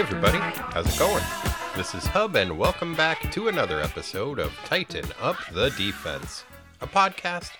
[0.00, 1.22] everybody, how's it going?
[1.76, 6.42] This is Hub, and welcome back to another episode of Tighten Up the Defense,
[6.80, 7.50] a podcast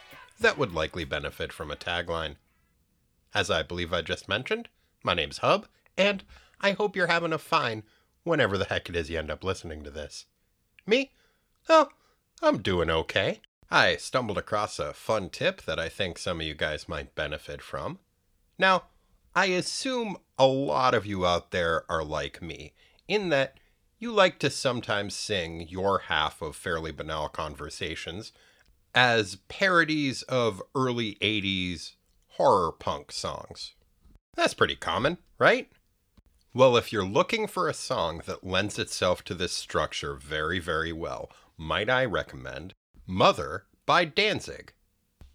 [0.40, 2.36] that would likely benefit from a tagline.
[3.34, 4.70] As I believe I just mentioned,
[5.04, 5.68] my name's Hub,
[5.98, 6.24] and
[6.62, 7.82] I hope you're having a fine
[8.24, 10.24] whenever the heck it is you end up listening to this.
[10.86, 11.12] Me?
[11.68, 11.90] Oh,
[12.40, 13.42] I'm doing okay.
[13.70, 17.60] I stumbled across a fun tip that I think some of you guys might benefit
[17.60, 17.98] from.
[18.58, 18.84] Now,
[19.34, 22.72] I assume a lot of you out there are like me,
[23.06, 23.58] in that
[23.98, 28.32] you like to sometimes sing your half of fairly banal conversations
[28.94, 31.92] as parodies of early 80s
[32.30, 33.74] horror punk songs.
[34.34, 35.68] That's pretty common, right?
[36.52, 40.92] Well, if you're looking for a song that lends itself to this structure very, very
[40.92, 42.74] well, might I recommend
[43.06, 44.72] Mother by Danzig.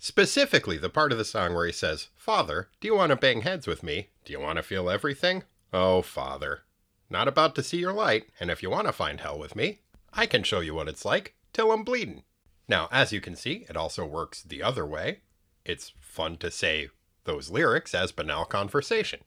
[0.08, 3.42] Specifically, the part of the song where he says, Father, do you want to bang
[3.42, 4.10] heads with me?
[4.24, 5.42] Do you want to feel everything?
[5.74, 6.62] Oh, Father.
[7.10, 9.80] Not about to see your light, and if you want to find hell with me,
[10.14, 12.22] I can show you what it's like till I'm bleeding.
[12.68, 15.22] Now, as you can see, it also works the other way.
[15.66, 16.90] It's fun to say
[17.24, 19.22] those lyrics as banal conversation.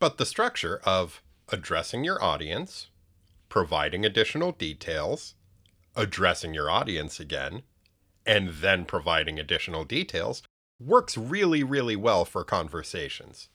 [0.00, 2.88] But the structure of addressing your audience,
[3.48, 5.36] providing additional details,
[5.94, 7.62] addressing your audience again,
[8.28, 10.42] and then providing additional details
[10.78, 13.48] works really, really well for conversations.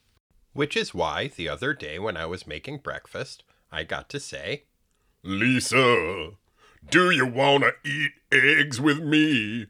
[0.51, 4.63] Which is why the other day when I was making breakfast, I got to say,
[5.23, 6.31] Lisa,
[6.89, 9.67] do you want to eat eggs with me?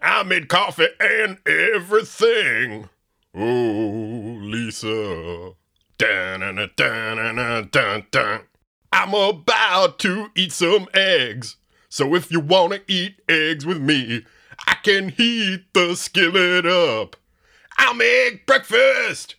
[0.00, 2.88] I made coffee and everything.
[3.34, 5.52] Oh, Lisa.
[5.98, 8.40] Dun-dun-dun-dun-dun-dun.
[8.92, 11.56] I'm about to eat some eggs.
[11.88, 14.24] So if you want to eat eggs with me,
[14.66, 17.16] I can heat the skillet up.
[17.78, 19.36] I'll make breakfast.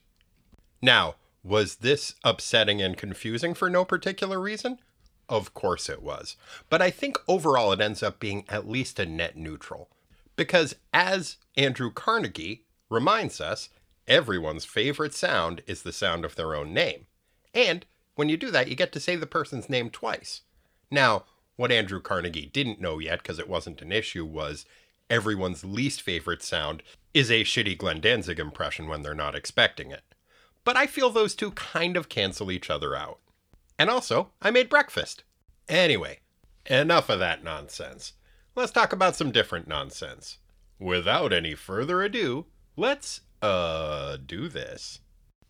[0.81, 4.79] Now, was this upsetting and confusing for no particular reason?
[5.29, 6.35] Of course it was.
[6.69, 9.89] But I think overall it ends up being at least a net neutral.
[10.35, 13.69] Because as Andrew Carnegie reminds us,
[14.07, 17.07] everyone's favorite sound is the sound of their own name.
[17.53, 17.85] And
[18.15, 20.41] when you do that, you get to say the person's name twice.
[20.91, 21.25] Now,
[21.55, 24.65] what Andrew Carnegie didn't know yet, because it wasn't an issue, was
[25.09, 30.03] everyone's least favorite sound is a shitty Glenn Danzig impression when they're not expecting it.
[30.63, 33.19] But I feel those two kind of cancel each other out.
[33.79, 35.23] And also, I made breakfast.
[35.69, 36.19] Anyway,
[36.65, 38.13] enough of that nonsense.
[38.55, 40.39] Let's talk about some different nonsense.
[40.79, 42.45] Without any further ado,
[42.75, 44.99] let's, uh, do this.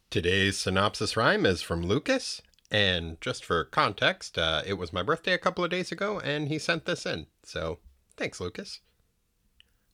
[0.10, 2.42] Today's synopsis rhyme is from Lucas,
[2.72, 6.48] and just for context, uh, it was my birthday a couple of days ago, and
[6.48, 7.28] he sent this in.
[7.44, 7.80] So,
[8.16, 8.82] thanks, Lucas.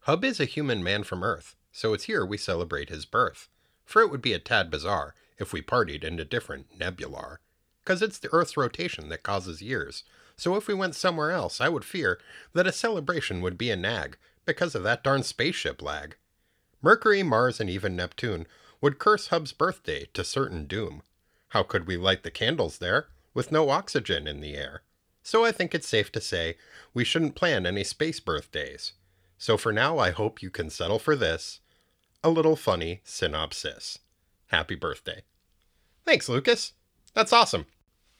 [0.06, 3.48] Hub is a human man from Earth, so it's here we celebrate his birth.
[3.86, 7.38] For it would be a tad bizarre if we partied in a different nebular.
[7.86, 10.04] Cause it's the Earth's rotation that causes years.
[10.36, 12.20] So if we went somewhere else, I would fear
[12.52, 16.18] that a celebration would be a nag because of that darn spaceship lag.
[16.82, 18.46] Mercury, Mars, and even Neptune
[18.82, 21.02] would curse Hub's birthday to certain doom.
[21.50, 24.82] How could we light the candles there with no oxygen in the air?
[25.22, 26.58] So I think it's safe to say
[26.94, 28.92] we shouldn't plan any space birthdays.
[29.44, 31.60] So for now, I hope you can settle for this
[32.24, 34.00] a little funny synopsis.
[34.48, 35.24] Happy birthday.
[36.06, 36.72] Thanks, Lucas.
[37.14, 37.66] That's awesome.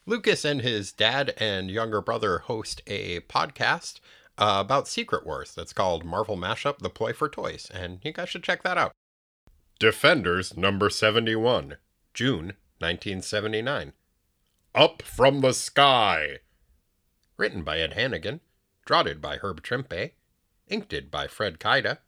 [0.06, 4.02] Lucas and his dad and younger brother host a podcast
[4.38, 8.28] uh, about Secret Wars that's called Marvel Mashup The Ploy for Toys, and you guys
[8.28, 8.92] should check that out.
[9.80, 11.78] Defenders number 71,
[12.14, 12.48] June
[12.80, 13.94] 1979.
[14.76, 16.40] Up from the Sky.
[17.38, 18.42] Written by Ed Hannigan,
[18.86, 20.12] draughted by Herb Trimpe,
[20.68, 22.00] inked by Fred Kida,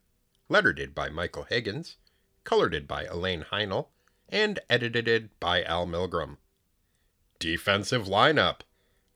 [0.50, 1.98] lettered by Michael Higgins,
[2.44, 3.88] colored by Elaine Heinl,
[4.30, 6.38] and edited by Al Milgrom.
[7.40, 8.62] Defensive lineup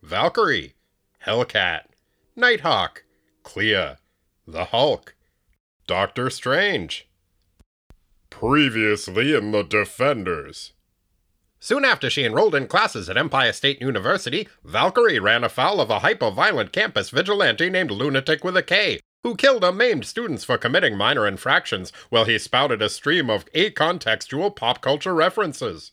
[0.02, 0.76] Valkyrie,
[1.26, 1.86] Hellcat,
[2.36, 3.04] Nighthawk,
[3.44, 3.96] Clea,
[4.48, 5.16] the Hulk,
[5.88, 7.08] Doctor Strange.
[8.30, 10.74] Previously in the Defenders.
[11.60, 16.00] Soon after she enrolled in classes at Empire State University, Valkyrie ran afoul of a
[16.00, 20.96] hyper-violent campus vigilante named Lunatic with a K, who killed or maimed students for committing
[20.96, 25.92] minor infractions while he spouted a stream of acontextual pop culture references.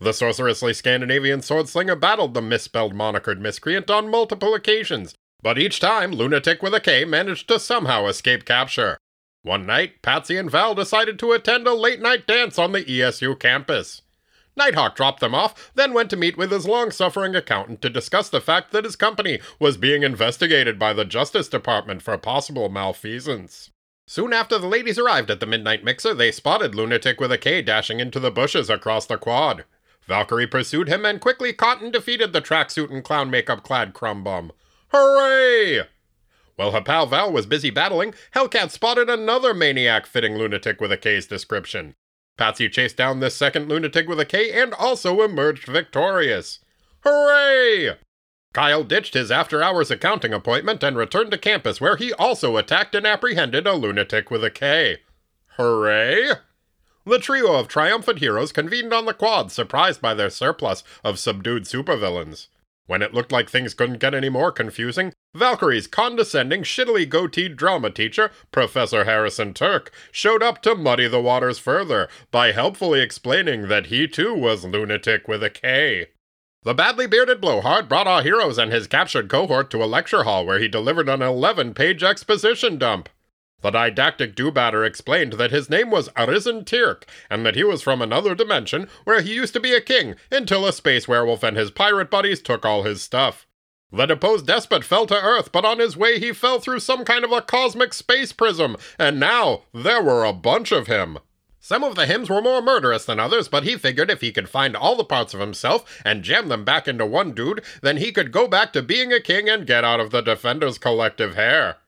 [0.00, 6.12] The sorcerously Scandinavian swordslinger battled the misspelled monikered miscreant on multiple occasions, but each time
[6.12, 8.98] Lunatic with a K managed to somehow escape capture.
[9.42, 13.38] One night, Patsy and Val decided to attend a late night dance on the ESU
[13.38, 14.02] campus.
[14.58, 18.28] Nighthawk dropped them off, then went to meet with his long suffering accountant to discuss
[18.28, 23.70] the fact that his company was being investigated by the Justice Department for possible malfeasance.
[24.06, 27.62] Soon after the ladies arrived at the Midnight Mixer, they spotted Lunatic with a K
[27.62, 29.64] dashing into the bushes across the quad.
[30.06, 34.24] Valkyrie pursued him and quickly caught and defeated the tracksuit and clown makeup clad crumb
[34.24, 34.50] bum.
[34.88, 35.82] Hooray!
[36.56, 40.96] While her pal Val was busy battling, Hellcat spotted another maniac fitting lunatic with a
[40.96, 41.94] K's description.
[42.38, 46.60] Patsy chased down this second lunatic with a K and also emerged victorious.
[47.00, 47.96] Hooray!
[48.54, 52.94] Kyle ditched his after hours accounting appointment and returned to campus where he also attacked
[52.94, 54.98] and apprehended a lunatic with a K.
[55.56, 56.30] Hooray!
[57.04, 61.64] The trio of triumphant heroes convened on the quad, surprised by their surplus of subdued
[61.64, 62.46] supervillains.
[62.88, 67.90] When it looked like things couldn't get any more confusing, Valkyrie's condescending, shittily goateed drama
[67.90, 73.88] teacher, Professor Harrison Turk, showed up to muddy the waters further by helpfully explaining that
[73.88, 76.06] he too was lunatic with a K.
[76.62, 80.46] The badly bearded blowhard brought our heroes and his captured cohort to a lecture hall
[80.46, 83.10] where he delivered an 11 page exposition dump.
[83.60, 88.00] The didactic do-batter explained that his name was Arisen Tyrk, and that he was from
[88.00, 91.72] another dimension where he used to be a king until a space werewolf and his
[91.72, 93.46] pirate buddies took all his stuff.
[93.90, 97.24] The deposed despot fell to Earth, but on his way he fell through some kind
[97.24, 101.18] of a cosmic space prism, and now there were a bunch of him.
[101.58, 104.48] Some of the hymns were more murderous than others, but he figured if he could
[104.48, 108.12] find all the parts of himself and jam them back into one dude, then he
[108.12, 111.78] could go back to being a king and get out of the Defenders' collective hair.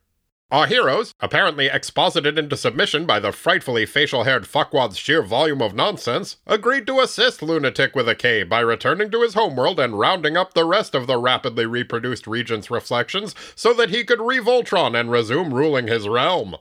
[0.51, 5.75] Our heroes, apparently exposited into submission by the frightfully facial haired fuckwad's sheer volume of
[5.75, 10.37] nonsense, agreed to assist Lunatic with a K by returning to his homeworld and rounding
[10.37, 15.09] up the rest of the rapidly reproduced Regent's reflections so that he could re-Voltron and
[15.09, 16.57] resume ruling his realm.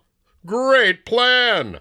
[0.45, 1.80] Great plan!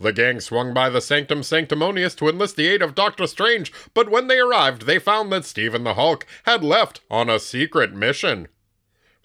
[0.00, 4.10] The gang swung by the Sanctum Sanctimonious to enlist the aid of Doctor Strange, but
[4.10, 8.48] when they arrived, they found that Stephen the Hulk had left on a secret mission.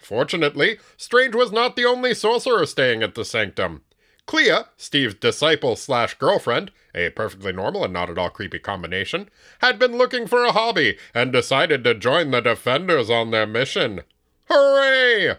[0.00, 3.82] Fortunately, Strange was not the only sorcerer staying at the sanctum.
[4.26, 9.28] Clea, Steve's disciple slash girlfriend, a perfectly normal and not at all creepy combination,
[9.60, 14.02] had been looking for a hobby and decided to join the Defenders on their mission.
[14.48, 15.36] Hooray!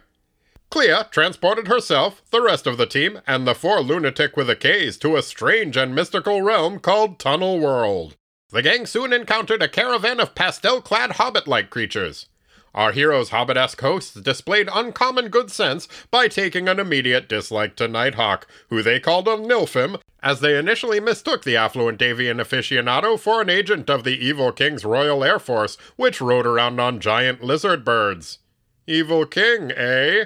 [0.70, 4.98] Clea transported herself, the rest of the team, and the four lunatic with a K's
[5.00, 8.16] to a strange and mystical realm called Tunnel World.
[8.52, 12.28] The gang soon encountered a caravan of pastel clad hobbit like creatures.
[12.74, 18.48] Our hero's hobbit-esque hosts displayed uncommon good sense by taking an immediate dislike to Nighthawk,
[18.70, 23.50] who they called a Nilfim, as they initially mistook the affluent avian aficionado for an
[23.50, 28.40] agent of the evil king's Royal Air Force, which rode around on giant lizard birds.
[28.88, 30.26] Evil king, eh?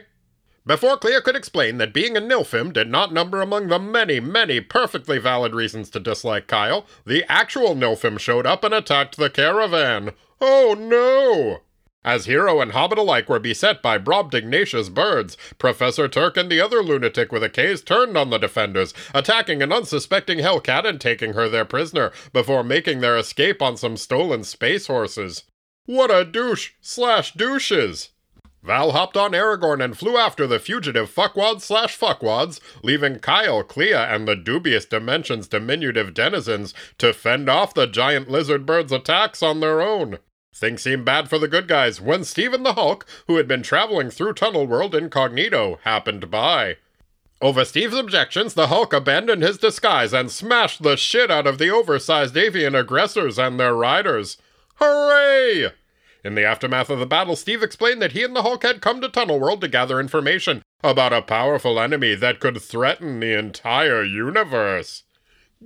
[0.68, 4.62] Before Clea could explain that being a Nilfim did not number among the many, many
[4.62, 10.12] perfectly valid reasons to dislike Kyle, the actual Nilfim showed up and attacked the caravan.
[10.42, 11.62] Oh no!
[12.06, 16.84] As Hero and Hobbit alike were beset by Brobdingnacious birds, Professor Turk and the other
[16.84, 21.50] lunatic with a case turned on the defenders, attacking an unsuspecting Hellcat and taking her
[21.50, 25.46] their prisoner, before making their escape on some stolen space horses.
[25.88, 28.10] What a douche slash douches!
[28.62, 33.94] Val hopped on Aragorn and flew after the fugitive fuckwads slash fuckwads, leaving Kyle, Clea,
[33.94, 39.60] and the dubious dimensions diminutive denizens to fend off the giant lizard bird's attacks on
[39.60, 40.20] their own.
[40.56, 44.10] Things seemed bad for the good guys when Stephen the Hulk, who had been traveling
[44.10, 46.78] through Tunnel World incognito, happened by.
[47.42, 51.70] Over Steve's objections, the Hulk abandoned his disguise and smashed the shit out of the
[51.70, 54.38] oversized avian aggressors and their riders.
[54.76, 55.72] Hooray!
[56.24, 59.02] In the aftermath of the battle, Steve explained that he and the Hulk had come
[59.02, 64.06] to Tunnel World to gather information about a powerful enemy that could threaten the entire
[64.06, 65.04] universe.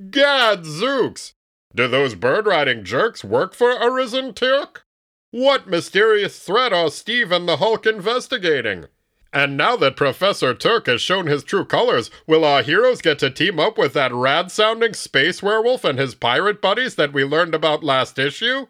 [0.10, 1.34] Gadzooks!
[1.74, 4.84] Do those bird riding jerks work for Arisen Tyrk?
[5.32, 8.86] What mysterious threat are Steve and the Hulk investigating?
[9.32, 13.30] And now that Professor Turk has shown his true colors, will our heroes get to
[13.30, 17.54] team up with that rad sounding space werewolf and his pirate buddies that we learned
[17.54, 18.66] about last issue?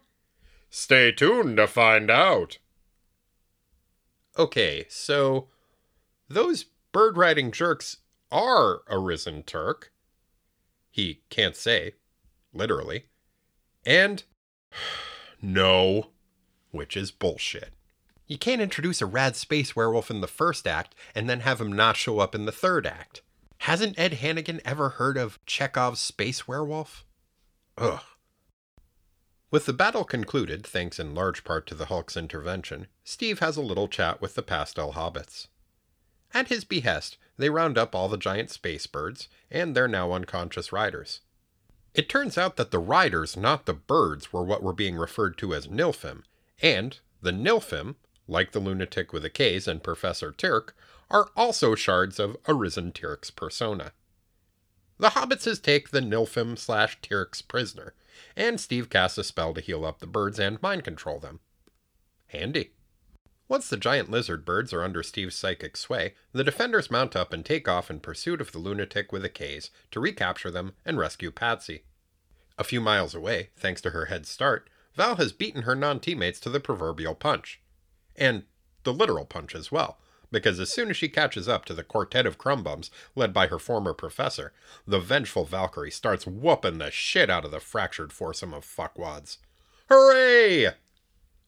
[0.70, 2.58] Stay tuned to find out.
[4.38, 5.48] Okay, so
[6.28, 7.98] those bird riding jerks
[8.30, 9.90] are Arisen Tyrk.
[10.92, 11.94] He can't say,
[12.54, 13.06] literally.
[13.86, 14.24] And
[15.42, 16.10] No.
[16.72, 17.74] which is bullshit.
[18.28, 21.72] You can't introduce a rad space werewolf in the first act and then have him
[21.72, 23.22] not show up in the third act.
[23.60, 27.06] Hasn't Ed Hannigan ever heard of Chekhov's space werewolf?
[27.78, 28.02] Ugh.
[29.52, 33.62] With the battle concluded, thanks in large part to the Hulk's intervention, Steve has a
[33.62, 35.48] little chat with the pastel hobbits.
[36.34, 40.72] At his behest, they round up all the giant space birds and their now unconscious
[40.72, 41.22] riders.
[42.00, 45.54] It turns out that the riders, not the birds, were what were being referred to
[45.54, 46.24] as Nilfim,
[46.62, 50.78] and the Nilfim, like the lunatic with the K's and Professor Turk,
[51.10, 53.92] are also shards of Arisen Tyrk's persona.
[54.98, 57.96] The hobbits take the Nilfim slash Tirk's prisoner,
[58.34, 61.42] and Steve casts a spell to heal up the birds and mind control them.
[62.28, 62.72] Handy.
[63.50, 67.46] Once the giant lizard birds are under Steve's psychic sway, the defenders mount up and
[67.46, 71.30] take off in pursuit of the lunatic with the K's to recapture them and rescue
[71.30, 71.84] Patsy.
[72.60, 76.42] A few miles away, thanks to her head start, Val has beaten her non teammates
[76.42, 77.62] to the proverbial punch.
[78.18, 78.44] And
[78.84, 79.98] the literal punch as well,
[80.30, 83.60] because as soon as she catches up to the quartet of crumbums led by her
[83.60, 84.52] former professor,
[84.86, 89.38] the vengeful Valkyrie starts whooping the shit out of the fractured foursome of fuckwads.
[89.88, 90.74] Hooray!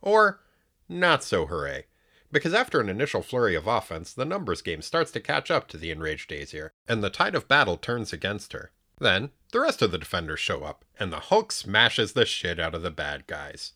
[0.02, 0.40] Or,
[0.88, 1.88] not so hooray.
[2.32, 5.78] Because after an initial flurry of offense, the numbers game starts to catch up to
[5.78, 8.72] the enraged Daisier, and the tide of battle turns against her.
[9.02, 12.76] Then, the rest of the defenders show up, and the Hulk smashes the shit out
[12.76, 13.74] of the bad guys.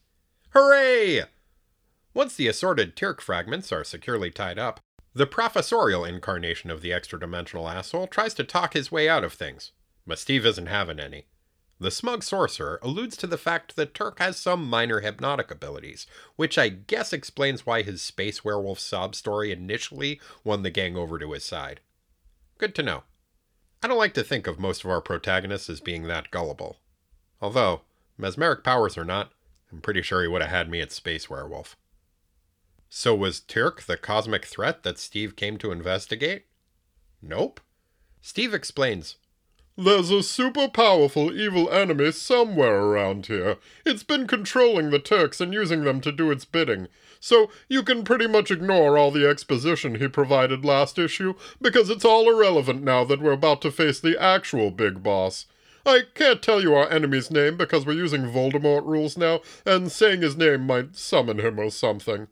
[0.51, 1.23] Hooray!
[2.13, 4.79] Once the assorted Tyrk fragments are securely tied up,
[5.15, 9.33] the professorial incarnation of the extra dimensional asshole tries to talk his way out of
[9.33, 9.71] things,
[10.05, 11.25] but Steve isn't having any.
[11.79, 16.05] The smug sorcerer alludes to the fact that Turk has some minor hypnotic abilities,
[16.35, 21.17] which I guess explains why his space werewolf sob story initially won the gang over
[21.17, 21.79] to his side.
[22.59, 23.03] Good to know.
[23.85, 26.77] I don't like to think of most of our protagonists as being that gullible.
[27.39, 27.81] Although,
[28.17, 29.31] mesmeric powers or not,
[29.71, 31.77] I'm pretty sure he would have had me at Space Werewolf.
[32.89, 36.45] So was Turk the cosmic threat that Steve came to investigate?
[37.21, 37.59] Nope.
[38.21, 39.17] Steve explains
[39.77, 43.57] There's a super powerful evil enemy somewhere around here.
[43.85, 46.87] It's been controlling the Turks and using them to do its bidding.
[47.19, 52.05] So you can pretty much ignore all the exposition he provided last issue, because it's
[52.05, 55.45] all irrelevant now that we're about to face the actual big boss.
[55.85, 60.21] I can't tell you our enemy's name because we're using Voldemort rules now, and saying
[60.21, 62.27] his name might summon him or something.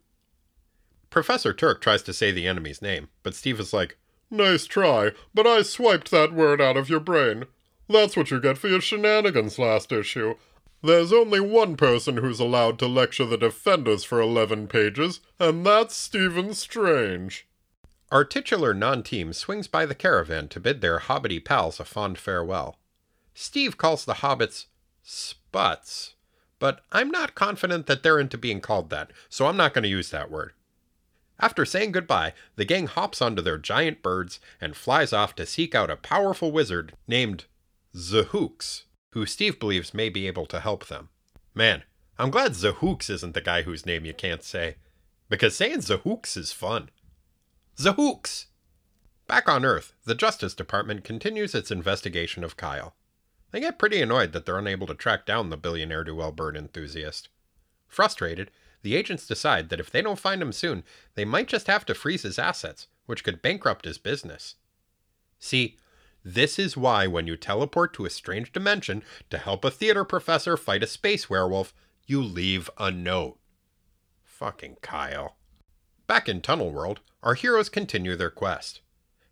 [1.12, 3.98] Professor Turk tries to say the enemy's name, but Steve is like,
[4.32, 7.46] Nice try, but I swiped that word out of your brain.
[7.88, 10.34] That's what you get for your shenanigans last issue.
[10.86, 15.96] There's only one person who's allowed to lecture the defenders for 11 pages, and that's
[15.96, 17.48] Stephen Strange.
[18.12, 22.18] Our titular non team swings by the caravan to bid their hobbity pals a fond
[22.18, 22.78] farewell.
[23.34, 24.66] Steve calls the hobbits
[25.02, 26.16] sputs,
[26.60, 29.90] but I'm not confident that they're into being called that, so I'm not going to
[29.90, 30.52] use that word.
[31.40, 35.74] After saying goodbye, the gang hops onto their giant birds and flies off to seek
[35.74, 37.46] out a powerful wizard named
[37.96, 41.10] Zahooks, who Steve believes may be able to help them.
[41.54, 41.84] Man,
[42.18, 44.76] I'm glad Zahooks isn't the guy whose name you can't say,
[45.30, 46.90] because saying Zahooks is fun.
[47.78, 48.48] Zahooks!
[49.28, 52.96] Back on Earth, the Justice Department continues its investigation of Kyle.
[53.52, 57.30] They get pretty annoyed that they're unable to track down the billionaire duel bird enthusiast.
[57.88, 58.50] Frustrated,
[58.82, 60.84] the agents decide that if they don't find him soon,
[61.16, 64.56] they might just have to freeze his assets, which could bankrupt his business.
[65.40, 65.78] See,
[66.24, 70.56] this is why when you teleport to a strange dimension to help a theater professor
[70.56, 71.74] fight a space werewolf,
[72.06, 73.38] you leave a note.
[74.24, 75.36] Fucking Kyle.
[76.08, 78.82] Back in Tunnel World, our heroes continue their quest.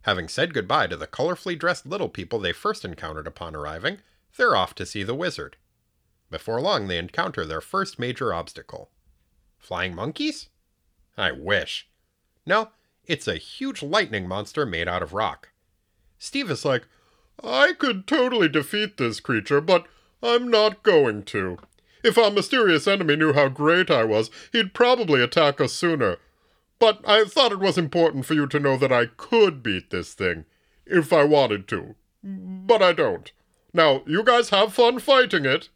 [0.04, 4.00] Having said goodbye to the colorfully dressed little people they first encountered upon arriving,
[4.36, 5.58] they're off to see the wizard.
[6.30, 8.90] Before long, they encounter their first major obstacle.
[9.58, 10.50] Flying monkeys?
[11.18, 11.88] I wish.
[12.46, 12.70] No,
[13.06, 15.51] it's a huge lightning monster made out of rock.
[16.22, 16.88] Steve is like,
[17.44, 19.88] I could totally defeat this creature, but
[20.22, 21.58] I'm not going to.
[22.04, 26.18] If our mysterious enemy knew how great I was, he'd probably attack us sooner.
[26.78, 30.14] But I thought it was important for you to know that I could beat this
[30.14, 30.46] thing,
[30.86, 31.96] if I wanted to.
[32.24, 33.32] But I don't.
[33.74, 35.70] Now, you guys have fun fighting it.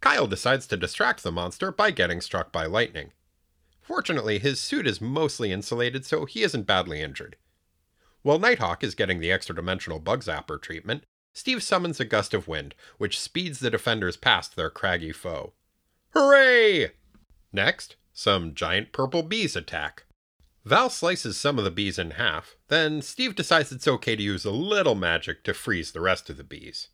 [0.00, 3.10] Kyle decides to distract the monster by getting struck by lightning.
[3.82, 7.34] Fortunately, his suit is mostly insulated, so he isn't badly injured.
[8.24, 11.04] While Nighthawk is getting the extra dimensional bug zapper treatment,
[11.34, 15.52] Steve summons a gust of wind, which speeds the defenders past their craggy foe.
[16.14, 16.92] Hooray!
[17.52, 20.04] Next, some giant purple bees attack.
[20.64, 24.46] Val slices some of the bees in half, then Steve decides it's okay to use
[24.46, 26.88] a little magic to freeze the rest of the bees.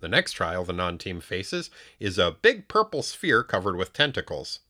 [0.00, 4.60] The next trial the non team faces is a big purple sphere covered with tentacles.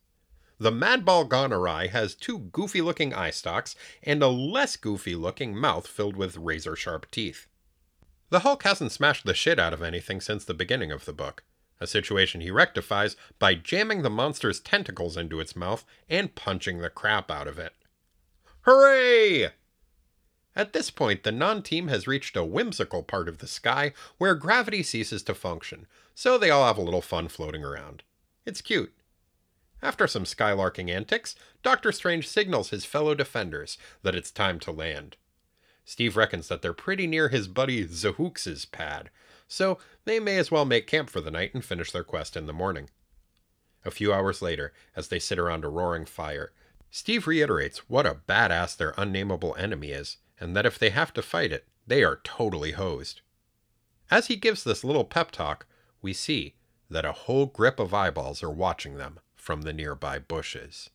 [0.60, 5.86] The Madball Awry has two goofy looking eye stalks and a less goofy looking mouth
[5.86, 7.46] filled with razor sharp teeth.
[8.30, 11.44] The Hulk hasn't smashed the shit out of anything since the beginning of the book,
[11.80, 16.90] a situation he rectifies by jamming the monster's tentacles into its mouth and punching the
[16.90, 17.74] crap out of it.
[18.62, 19.52] Hooray!
[20.56, 24.34] At this point, the non team has reached a whimsical part of the sky where
[24.34, 25.86] gravity ceases to function,
[26.16, 28.02] so they all have a little fun floating around.
[28.44, 28.92] It's cute.
[29.80, 35.16] After some skylarking antics, Doctor Strange signals his fellow defenders that it's time to land.
[35.84, 39.08] Steve reckons that they're pretty near his buddy Zahooks' pad,
[39.46, 42.46] so they may as well make camp for the night and finish their quest in
[42.46, 42.90] the morning.
[43.84, 46.52] A few hours later, as they sit around a roaring fire,
[46.90, 51.22] Steve reiterates what a badass their unnameable enemy is, and that if they have to
[51.22, 53.20] fight it, they are totally hosed.
[54.10, 55.66] As he gives this little pep talk,
[56.02, 56.56] we see
[56.90, 60.90] that a whole grip of eyeballs are watching them from the nearby bushes.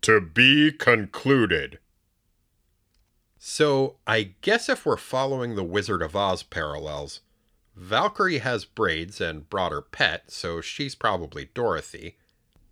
[0.00, 1.78] To be concluded.
[3.38, 7.20] So, I guess if we're following the Wizard of Oz parallels,
[7.76, 12.16] Valkyrie has braids and brought her pet, so she's probably Dorothy.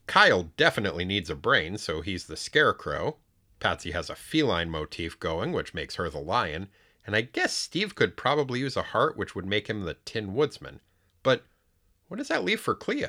[0.06, 3.18] Kyle definitely needs a brain, so he's the Scarecrow.
[3.58, 6.68] Patsy has a feline motif going, which makes her the lion.
[7.06, 10.32] And I guess Steve could probably use a heart, which would make him the Tin
[10.32, 10.80] Woodsman.
[11.22, 11.44] But
[12.08, 13.06] what does that leave for Clea?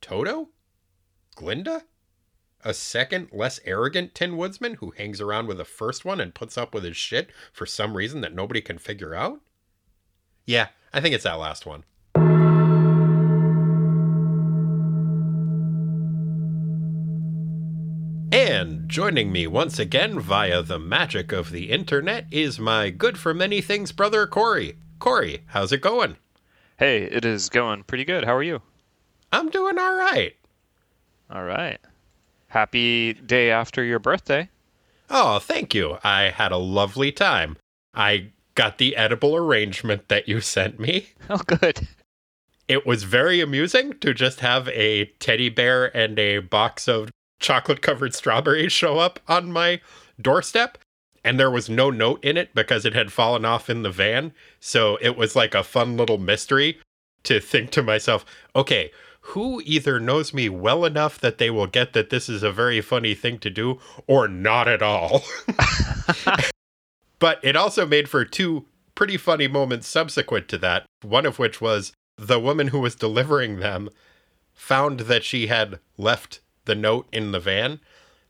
[0.00, 0.50] Toto?
[1.34, 1.82] Glinda?
[2.64, 6.58] A second, less arrogant Tin Woodsman who hangs around with the first one and puts
[6.58, 9.40] up with his shit for some reason that nobody can figure out?
[10.44, 11.84] Yeah, I think it's that last one.
[18.32, 23.32] And joining me once again via the magic of the internet is my good for
[23.32, 24.78] many things brother Corey.
[24.98, 26.16] Corey, how's it going?
[26.78, 28.24] Hey, it is going pretty good.
[28.24, 28.60] How are you?
[29.32, 30.36] I'm doing all right.
[31.30, 31.78] All right.
[32.48, 34.50] Happy day after your birthday.
[35.08, 35.98] Oh, thank you.
[36.04, 37.56] I had a lovely time.
[37.94, 41.08] I got the edible arrangement that you sent me.
[41.30, 41.88] Oh, good.
[42.68, 47.82] It was very amusing to just have a teddy bear and a box of chocolate
[47.82, 49.80] covered strawberries show up on my
[50.20, 50.78] doorstep.
[51.26, 54.32] And there was no note in it because it had fallen off in the van.
[54.60, 56.78] So it was like a fun little mystery
[57.24, 61.94] to think to myself, okay, who either knows me well enough that they will get
[61.94, 65.24] that this is a very funny thing to do or not at all?
[67.18, 70.86] but it also made for two pretty funny moments subsequent to that.
[71.02, 73.90] One of which was the woman who was delivering them
[74.54, 77.80] found that she had left the note in the van.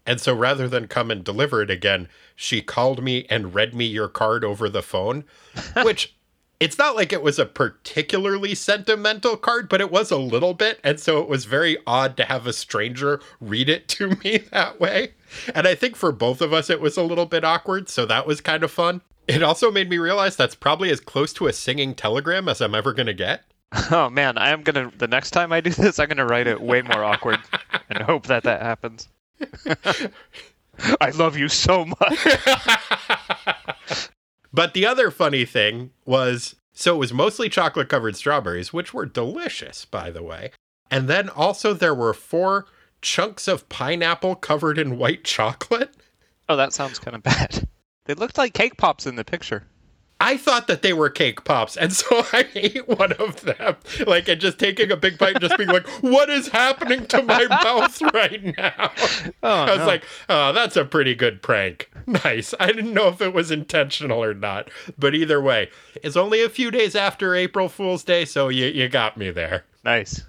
[0.07, 3.85] And so rather than come and deliver it again, she called me and read me
[3.85, 5.25] your card over the phone,
[5.83, 6.16] which
[6.59, 10.81] it's not like it was a particularly sentimental card, but it was a little bit.
[10.83, 14.81] And so it was very odd to have a stranger read it to me that
[14.81, 15.14] way.
[15.55, 17.88] And I think for both of us, it was a little bit awkward.
[17.88, 19.03] So that was kind of fun.
[19.29, 22.77] It also made me realize that's probably as close to a singing telegram as I'm
[22.77, 23.42] ever going to get.
[23.90, 24.90] Oh man, I am gonna.
[24.97, 27.40] The next time I do this, I'm gonna write it way more awkward
[27.90, 29.09] and hope that that happens.
[31.01, 32.27] I love you so much.
[34.53, 39.07] but the other funny thing was so it was mostly chocolate covered strawberries, which were
[39.07, 40.53] delicious, by the way.
[40.90, 42.66] And then also there were four
[43.01, 45.94] chunks of pineapple covered in white chocolate.
[46.49, 47.66] Oh, that sounds kind of bad.
[48.05, 49.64] They looked like cake pops in the picture.
[50.18, 53.76] I thought that they were cake pops, and so I ate one of them.
[54.07, 57.22] Like, and just taking a big bite and just being like, what is happening to
[57.22, 58.92] my mouth right now?
[59.42, 59.87] Oh, I was no.
[59.87, 61.90] like, oh, that's a pretty good prank.
[62.07, 62.55] Nice.
[62.59, 64.70] I didn't know if it was intentional or not.
[64.98, 65.70] But either way,
[66.02, 69.64] it's only a few days after April Fool's Day, so you, you got me there.
[69.85, 70.22] Nice.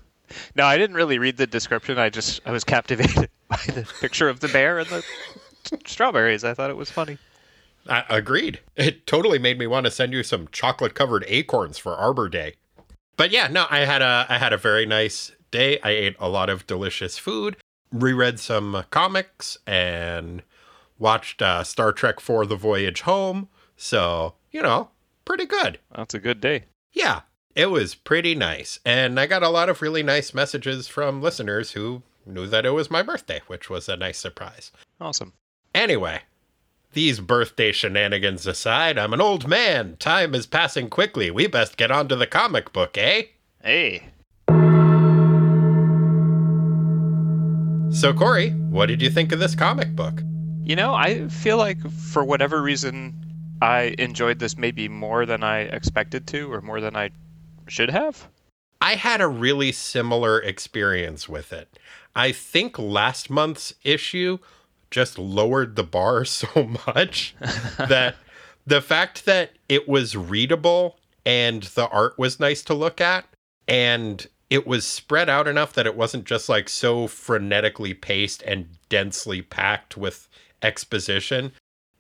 [0.55, 1.97] No, I didn't really read the description.
[1.97, 5.03] I just I was captivated by the picture of the bear and the
[5.85, 6.43] strawberries.
[6.43, 7.17] I thought it was funny.
[7.89, 8.59] I agreed.
[8.75, 12.55] It totally made me want to send you some chocolate covered acorns for Arbor Day.
[13.17, 15.79] But yeah, no, I had a I had a very nice day.
[15.81, 17.57] I ate a lot of delicious food,
[17.91, 20.43] reread some comics, and
[20.99, 23.49] watched uh, Star Trek for The Voyage Home.
[23.75, 24.89] So you know,
[25.25, 25.79] pretty good.
[25.95, 26.65] That's a good day.
[26.93, 27.21] Yeah,
[27.55, 31.71] it was pretty nice, and I got a lot of really nice messages from listeners
[31.71, 34.71] who knew that it was my birthday, which was a nice surprise.
[34.99, 35.33] Awesome.
[35.73, 36.21] Anyway,
[36.97, 39.97] these birthday shenanigans aside, I'm an old man.
[39.99, 41.29] Time is passing quickly.
[41.29, 43.25] We best get on to the comic book, eh?
[43.61, 44.09] Hey.
[47.91, 50.23] So, Corey, what did you think of this comic book?
[50.63, 53.13] You know, I feel like for whatever reason,
[53.61, 57.11] I enjoyed this maybe more than I expected to, or more than I
[57.67, 58.27] should have.
[58.81, 61.77] I had a really similar experience with it.
[62.15, 64.39] I think last month's issue
[64.91, 67.35] just lowered the bar so much
[67.77, 68.15] that
[68.65, 73.25] the fact that it was readable and the art was nice to look at
[73.67, 78.67] and it was spread out enough that it wasn't just like so frenetically paced and
[78.89, 80.29] densely packed with
[80.61, 81.51] exposition.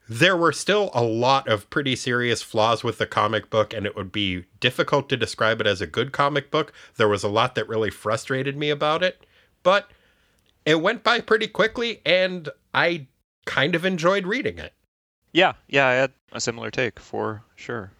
[0.07, 3.95] There were still a lot of pretty serious flaws with the comic book, and it
[3.97, 6.71] would be difficult to describe it as a good comic book.
[6.95, 9.25] There was a lot that really frustrated me about it,
[9.63, 9.91] but
[10.67, 13.07] it went by pretty quickly, and I
[13.45, 14.73] kind of enjoyed reading it.
[15.31, 17.93] Yeah, yeah, I had a similar take for sure.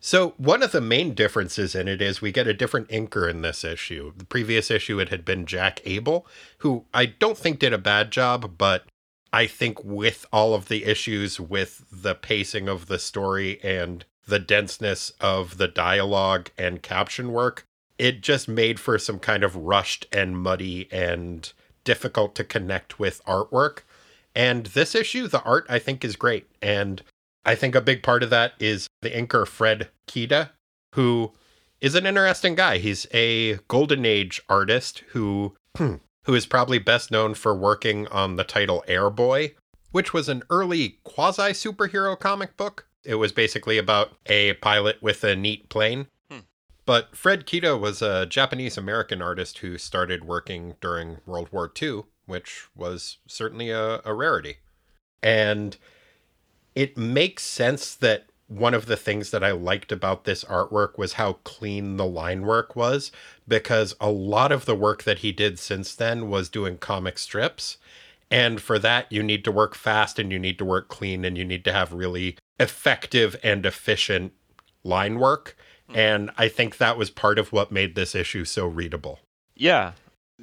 [0.00, 3.40] So, one of the main differences in it is we get a different inker in
[3.40, 4.12] this issue.
[4.14, 6.26] The previous issue, it had been Jack Abel,
[6.58, 8.84] who I don't think did a bad job, but
[9.32, 14.38] I think with all of the issues with the pacing of the story and the
[14.38, 17.64] denseness of the dialogue and caption work,
[17.96, 21.52] it just made for some kind of rushed and muddy and
[21.84, 23.80] difficult to connect with artwork.
[24.34, 26.46] And this issue, the art I think is great.
[26.62, 27.02] And
[27.44, 30.50] I think a big part of that is the inker Fred Kida,
[30.94, 31.32] who
[31.80, 32.78] is an interesting guy.
[32.78, 38.36] He's a golden age artist who hmm, who is probably best known for working on
[38.36, 39.54] the title Airboy,
[39.90, 42.86] which was an early quasi superhero comic book.
[43.04, 46.06] It was basically about a pilot with a neat plane.
[46.90, 52.02] But Fred Kida was a Japanese American artist who started working during World War II,
[52.26, 54.56] which was certainly a, a rarity.
[55.22, 55.76] And
[56.74, 61.12] it makes sense that one of the things that I liked about this artwork was
[61.12, 63.12] how clean the line work was,
[63.46, 67.78] because a lot of the work that he did since then was doing comic strips.
[68.32, 71.38] And for that, you need to work fast and you need to work clean and
[71.38, 74.32] you need to have really effective and efficient
[74.82, 75.56] line work.
[75.94, 79.20] And I think that was part of what made this issue so readable.
[79.56, 79.92] Yeah.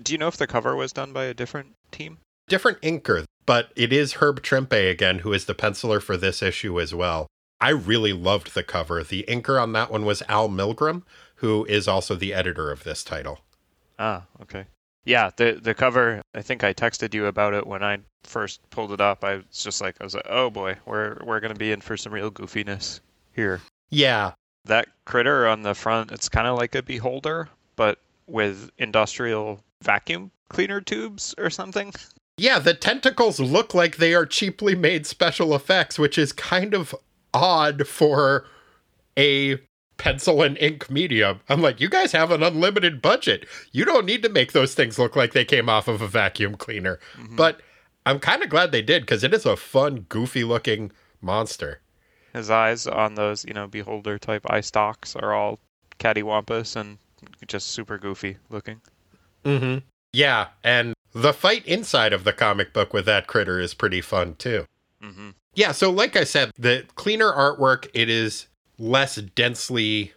[0.01, 2.17] Do you know if the cover was done by a different team?
[2.47, 6.79] Different inker, but it is Herb Trimpe again, who is the penciler for this issue
[6.79, 7.27] as well.
[7.60, 9.03] I really loved the cover.
[9.03, 11.03] The inker on that one was Al Milgrom,
[11.36, 13.39] who is also the editor of this title.
[13.97, 14.65] Ah, okay.
[15.05, 16.21] Yeah, the the cover.
[16.36, 19.23] I think I texted you about it when I first pulled it up.
[19.23, 21.97] I was just like, I was like, oh boy, we're we're gonna be in for
[21.97, 22.99] some real goofiness
[23.33, 23.62] here.
[23.89, 24.33] Yeah,
[24.67, 30.32] That critter on the front, it's kind of like a beholder, but with industrial vacuum
[30.49, 31.93] cleaner tubes or something.
[32.38, 36.93] Yeah, the tentacles look like they are cheaply made special effects, which is kind of
[37.34, 38.45] odd for
[39.17, 39.60] a
[39.97, 41.39] pencil and ink medium.
[41.49, 43.47] I'm like, you guys have an unlimited budget.
[43.71, 46.56] You don't need to make those things look like they came off of a vacuum
[46.56, 46.99] cleaner.
[47.17, 47.36] Mm-hmm.
[47.36, 47.62] But
[48.06, 51.82] I'm kind of glad they did because it is a fun, goofy looking monster.
[52.33, 55.59] His eyes on those, you know, beholder type eye stalks are all
[55.99, 56.97] cattywampus and
[57.47, 58.81] just super goofy looking.
[59.43, 59.79] Mm-hmm.
[60.13, 64.35] Yeah, and the fight inside of the comic book with that critter is pretty fun
[64.35, 64.65] too.
[65.01, 70.13] hmm Yeah, so like I said, the cleaner artwork, it is less densely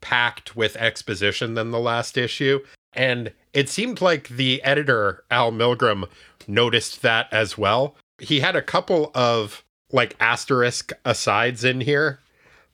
[0.00, 2.60] packed with exposition than the last issue.
[2.92, 6.08] And it seemed like the editor, Al Milgrom,
[6.48, 7.96] noticed that as well.
[8.18, 12.20] He had a couple of like asterisk asides in here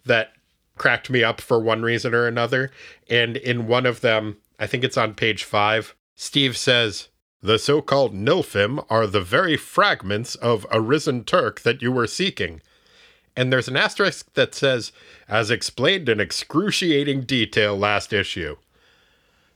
[0.05, 0.33] that
[0.76, 2.70] cracked me up for one reason or another.
[3.09, 7.09] And in one of them, I think it's on page five, Steve says,
[7.42, 12.07] The so called Nilfim are the very fragments of a risen Turk that you were
[12.07, 12.61] seeking.
[13.37, 14.92] And there's an asterisk that says,
[15.29, 18.57] As explained in excruciating detail last issue.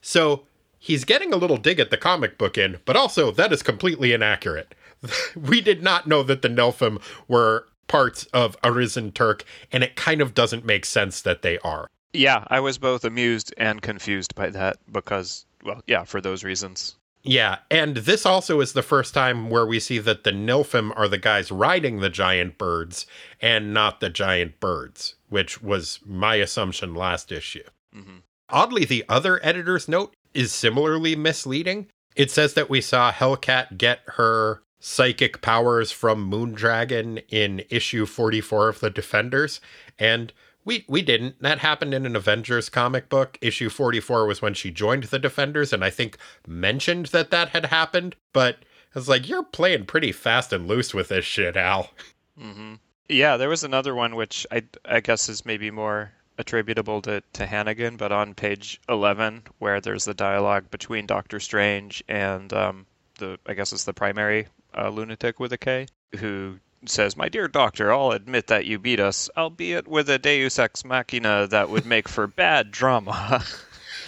[0.03, 0.47] So
[0.79, 4.13] he's getting a little dig at the comic book in, but also that is completely
[4.13, 4.75] inaccurate.
[5.37, 10.21] we did not know that the Nilfim were parts of Arisen Tyrk, and it kind
[10.21, 11.89] of doesn't make sense that they are.
[12.13, 16.97] Yeah, I was both amused and confused by that because, well, yeah, for those reasons.
[17.23, 21.09] Yeah, and this also is the first time where we see that the Nilfim are
[21.09, 23.07] the guys riding the giant birds
[23.43, 27.65] and not the giant birds, which was my assumption last issue.
[27.93, 31.87] hmm Oddly, the other editor's note is similarly misleading.
[32.17, 38.69] It says that we saw Hellcat get her psychic powers from Moondragon in issue 44
[38.69, 39.61] of the Defenders,
[39.99, 40.33] and
[40.65, 41.41] we we didn't.
[41.41, 43.39] That happened in an Avengers comic book.
[43.41, 46.17] Issue 44 was when she joined the Defenders and I think
[46.47, 48.57] mentioned that that had happened, but
[48.95, 51.91] I was like, you're playing pretty fast and loose with this shit, Al.
[52.39, 52.75] hmm
[53.09, 57.47] Yeah, there was another one which I, I guess is maybe more attributable to, to
[57.47, 62.87] Hannigan, but on page 11, where there's the dialogue between Doctor Strange and um,
[63.19, 65.87] the, I guess it's the primary uh, lunatic with a K,
[66.19, 70.59] who says, My dear doctor, I'll admit that you beat us, albeit with a deus
[70.59, 73.45] ex machina that would make for bad drama.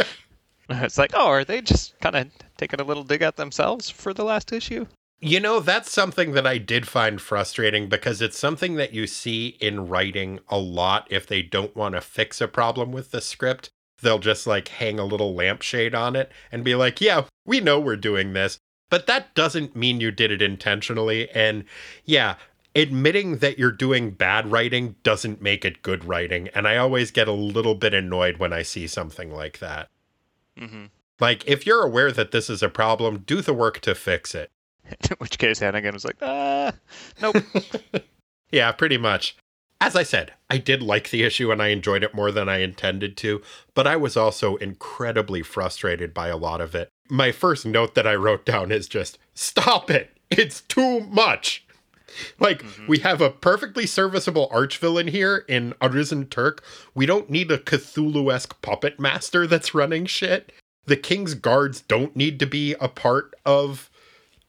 [0.71, 4.15] it's like, oh, are they just kind of taking a little dig at themselves for
[4.15, 4.87] the last issue?
[5.21, 9.57] You know, that's something that I did find frustrating because it's something that you see
[9.61, 13.71] in writing a lot if they don't want to fix a problem with the script.
[14.01, 17.79] They'll just like hang a little lampshade on it and be like, yeah, we know
[17.79, 18.59] we're doing this.
[18.93, 21.31] But that doesn't mean you did it intentionally.
[21.31, 21.65] And
[22.05, 22.35] yeah,
[22.77, 26.49] admitting that you're doing bad writing doesn't make it good writing.
[26.55, 29.89] And I always get a little bit annoyed when I see something like that.
[30.59, 30.85] hmm
[31.19, 34.51] Like, if you're aware that this is a problem, do the work to fix it.
[34.91, 36.73] In which case, Hannigan was like, ah,
[37.23, 37.37] nope.
[38.51, 39.39] Yeah, pretty much.
[39.81, 42.59] As I said, I did like the issue and I enjoyed it more than I
[42.59, 43.41] intended to,
[43.73, 46.91] but I was also incredibly frustrated by a lot of it.
[47.09, 50.11] My first note that I wrote down is just stop it.
[50.31, 51.65] It's too much.
[52.39, 52.87] Like, mm-hmm.
[52.87, 56.61] we have a perfectly serviceable arch villain here in Arisen Tyrk.
[56.95, 60.53] We don't need a Cthulhu esque puppet master that's running shit.
[60.87, 63.91] The King's guards don't need to be a part of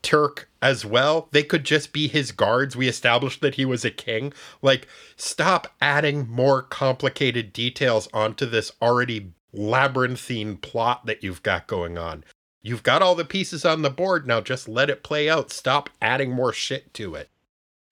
[0.02, 1.30] Turk as well.
[1.32, 2.76] They could just be his guards.
[2.76, 4.34] We established that he was a king.
[4.62, 11.98] Like, stop adding more complicated details onto this already labyrinthine plot that you've got going
[11.98, 12.24] on.
[12.64, 15.52] You've got all the pieces on the board now, just let it play out.
[15.52, 17.30] Stop adding more shit to it.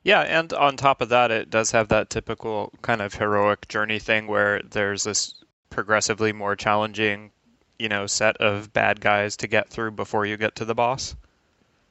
[0.03, 3.99] Yeah, and on top of that, it does have that typical kind of heroic journey
[3.99, 7.31] thing where there's this progressively more challenging,
[7.77, 11.15] you know, set of bad guys to get through before you get to the boss.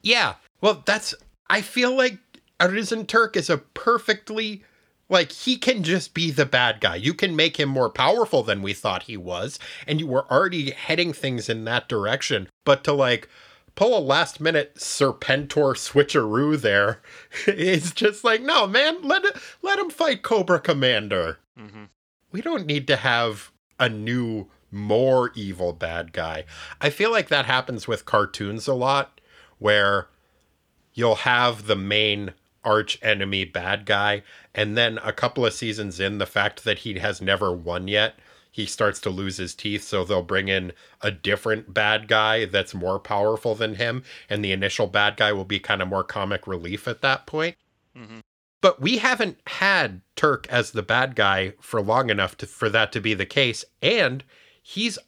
[0.02, 0.34] Yeah.
[0.60, 1.14] Well, that's.
[1.48, 2.18] I feel like
[2.60, 4.64] Arisen Tyrk is a perfectly.
[5.10, 6.94] Like, he can just be the bad guy.
[6.96, 9.58] You can make him more powerful than we thought he was.
[9.86, 12.48] And you were already heading things in that direction.
[12.64, 13.28] But to, like,
[13.74, 17.02] pull a last minute Serpentor switcheroo there
[17.46, 19.24] is just like, no, man, let,
[19.62, 21.38] let him fight Cobra Commander.
[21.58, 21.84] Mm-hmm.
[22.30, 26.44] We don't need to have a new, more evil bad guy.
[26.80, 29.20] I feel like that happens with cartoons a lot
[29.58, 30.06] where
[30.94, 34.22] you'll have the main arch enemy bad guy
[34.54, 38.14] and then a couple of seasons in the fact that he has never won yet
[38.52, 42.74] he starts to lose his teeth so they'll bring in a different bad guy that's
[42.74, 46.46] more powerful than him and the initial bad guy will be kind of more comic
[46.46, 47.56] relief at that point
[47.96, 48.18] mm-hmm.
[48.60, 52.92] but we haven't had turk as the bad guy for long enough to, for that
[52.92, 54.24] to be the case and
[54.62, 54.98] he's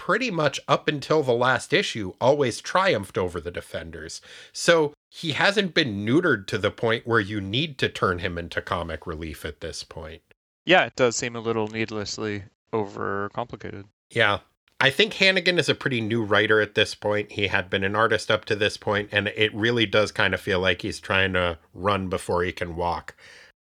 [0.00, 4.22] pretty much up until the last issue always triumphed over the defenders.
[4.50, 8.62] So he hasn't been neutered to the point where you need to turn him into
[8.62, 10.22] comic relief at this point.
[10.64, 13.84] Yeah, it does seem a little needlessly overcomplicated.
[14.10, 14.38] Yeah.
[14.78, 17.32] I think Hannigan is a pretty new writer at this point.
[17.32, 20.40] He had been an artist up to this point, and it really does kind of
[20.40, 23.14] feel like he's trying to run before he can walk.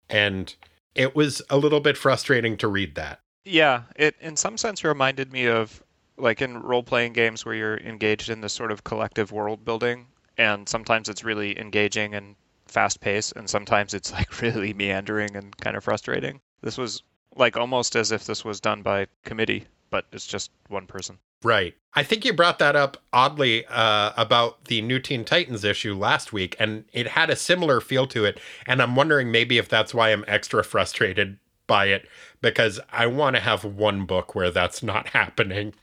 [0.09, 0.53] And
[0.93, 3.21] it was a little bit frustrating to read that.
[3.45, 5.81] Yeah, it in some sense reminded me of
[6.17, 10.07] like in role playing games where you're engaged in this sort of collective world building
[10.37, 12.35] and sometimes it's really engaging and
[12.67, 16.39] fast paced and sometimes it's like really meandering and kind of frustrating.
[16.61, 17.03] This was
[17.35, 21.17] like almost as if this was done by committee but it's just one person.
[21.43, 21.75] Right.
[21.93, 26.33] I think you brought that up oddly uh, about the new teen titans issue last
[26.33, 29.93] week and it had a similar feel to it and i'm wondering maybe if that's
[29.93, 32.07] why i'm extra frustrated by it
[32.41, 35.73] because i want to have one book where that's not happening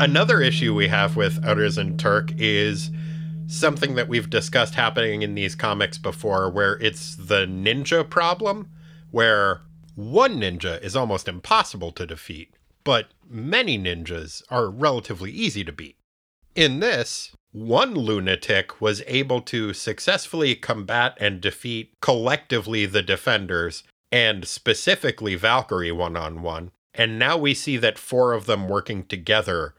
[0.00, 2.90] Another issue we have with Arisen Tyrk is
[3.46, 8.70] something that we've discussed happening in these comics before, where it's the ninja problem,
[9.10, 9.60] where
[9.96, 15.98] one ninja is almost impossible to defeat, but many ninjas are relatively easy to beat.
[16.54, 24.48] In this, one lunatic was able to successfully combat and defeat collectively the defenders, and
[24.48, 26.70] specifically Valkyrie one on one.
[26.94, 29.74] And now we see that four of them working together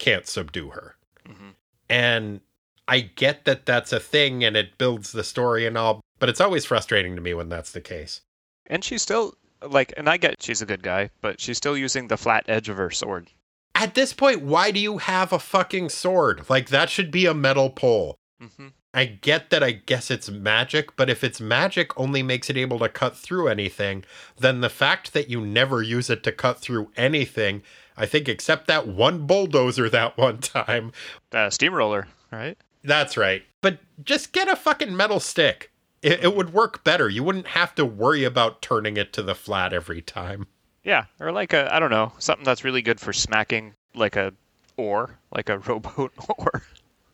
[0.00, 0.96] can't subdue her.
[1.28, 1.50] Mm-hmm.
[1.88, 2.40] And
[2.88, 6.40] I get that that's a thing and it builds the story and all, but it's
[6.40, 8.22] always frustrating to me when that's the case.
[8.66, 12.08] And she's still like, and I get she's a good guy, but she's still using
[12.08, 13.30] the flat edge of her sword.
[13.76, 16.50] At this point, why do you have a fucking sword?
[16.50, 18.16] Like, that should be a metal pole.
[18.42, 18.68] Mm-hmm.
[18.92, 22.80] I get that I guess it's magic, but if it's magic only makes it able
[22.80, 24.04] to cut through anything,
[24.38, 27.62] then the fact that you never use it to cut through anything,
[28.00, 30.92] I think except that one bulldozer that one time.
[31.32, 32.56] Uh, steamroller, right?
[32.82, 33.42] That's right.
[33.60, 35.70] But just get a fucking metal stick.
[36.00, 37.10] It, it would work better.
[37.10, 40.46] You wouldn't have to worry about turning it to the flat every time.
[40.82, 44.32] Yeah, or like a, I don't know, something that's really good for smacking like a
[44.78, 46.62] oar, like a rowboat oar.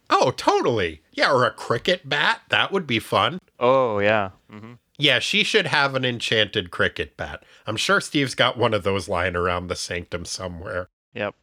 [0.09, 1.03] Oh, totally.
[1.12, 2.42] Yeah, or a cricket bat.
[2.51, 3.40] That would be fun.
[3.59, 4.31] Oh, yeah.
[4.53, 4.75] Mm-hmm.
[4.98, 7.42] Yeah, she should have an enchanted cricket bat.
[7.66, 10.88] I'm sure Steve's got one of those lying around the sanctum somewhere.
[11.14, 11.35] Yep.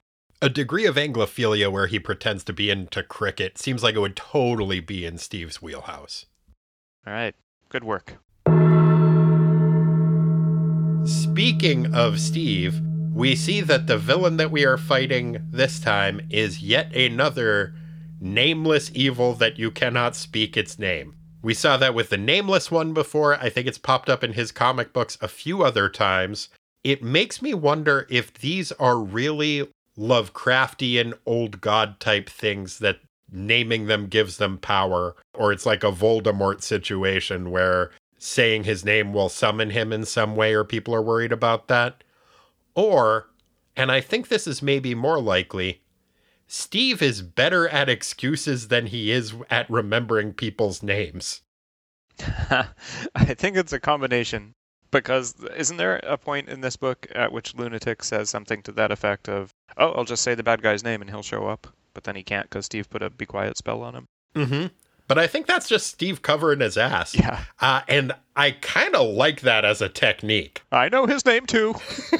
[0.41, 4.15] A degree of Anglophilia where he pretends to be into cricket seems like it would
[4.15, 6.25] totally be in Steve's wheelhouse.
[7.05, 7.35] All right.
[7.69, 8.17] Good work.
[11.05, 12.81] Speaking of Steve,
[13.13, 17.75] we see that the villain that we are fighting this time is yet another
[18.19, 21.15] nameless evil that you cannot speak its name.
[21.43, 23.35] We saw that with the nameless one before.
[23.35, 26.47] I think it's popped up in his comic books a few other times.
[26.83, 32.99] It makes me wonder if these are really Lovecraftian old god type things that
[33.31, 39.11] naming them gives them power, or it's like a Voldemort situation where saying his name
[39.13, 42.03] will summon him in some way, or people are worried about that.
[42.73, 43.27] Or,
[43.75, 45.81] and I think this is maybe more likely,
[46.47, 51.41] Steve is better at excuses than he is at remembering people's names.
[52.19, 54.53] I think it's a combination
[54.91, 58.91] because isn't there a point in this book at which Lunatik says something to that
[58.91, 62.03] effect of, "Oh, I'll just say the bad guy's name and he'll show up," but
[62.03, 64.05] then he can't because Steve put a "be quiet" spell on him.
[64.35, 64.67] Mm-hmm.
[65.07, 67.13] But I think that's just Steve covering his ass.
[67.13, 70.61] Yeah, Uh, and I kind of like that as a technique.
[70.71, 71.75] I know his name too.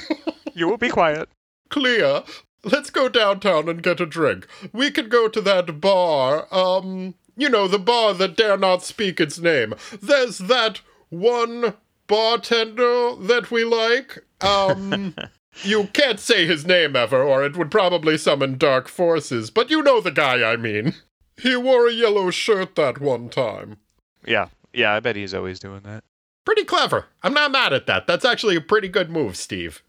[0.54, 1.30] you will be quiet.
[1.70, 2.24] Clea,
[2.64, 4.48] let's go downtown and get a drink.
[4.72, 9.20] We could go to that bar, um, you know, the bar that dare not speak
[9.20, 9.74] its name.
[10.02, 11.76] There's that one
[12.08, 14.20] bartender that we like.
[14.42, 15.16] Um,
[15.64, 19.82] you can't say his name ever, or it would probably summon dark forces, but you
[19.82, 20.96] know the guy I mean.
[21.42, 23.78] He wore a yellow shirt that one time.
[24.26, 24.94] Yeah, yeah.
[24.94, 26.04] I bet he's always doing that.
[26.46, 27.08] Pretty clever.
[27.24, 28.06] I'm not mad at that.
[28.06, 29.82] That's actually a pretty good move, Steve.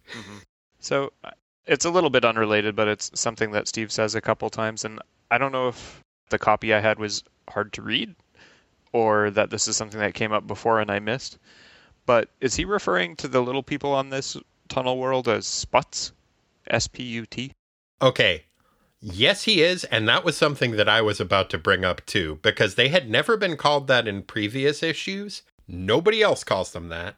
[0.78, 1.30] So uh,
[1.66, 5.00] it's a little bit unrelated, but it's something that Steve says a couple times, and
[5.30, 8.14] I don't know if the copy I had was hard to read,
[8.92, 11.38] or that this is something that came up before and I missed.
[12.06, 14.36] But is he referring to the little people on this
[14.68, 16.12] tunnel world as Sputs?
[16.66, 17.52] S P U T?
[18.00, 18.44] Okay.
[19.00, 19.84] Yes, he is.
[19.84, 23.10] And that was something that I was about to bring up too, because they had
[23.10, 25.42] never been called that in previous issues.
[25.68, 27.16] Nobody else calls them that.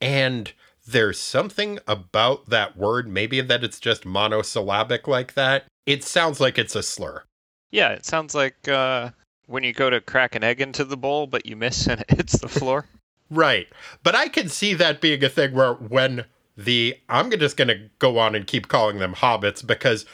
[0.00, 0.52] And
[0.86, 5.64] there's something about that word, maybe that it's just monosyllabic like that.
[5.86, 7.24] It sounds like it's a slur.
[7.70, 9.10] Yeah, it sounds like uh,
[9.46, 12.10] when you go to crack an egg into the bowl, but you miss and it
[12.10, 12.86] hits the floor.
[13.30, 13.68] Right.
[14.02, 16.24] But I can see that being a thing where when
[16.56, 20.04] the I'm just going to go on and keep calling them hobbits because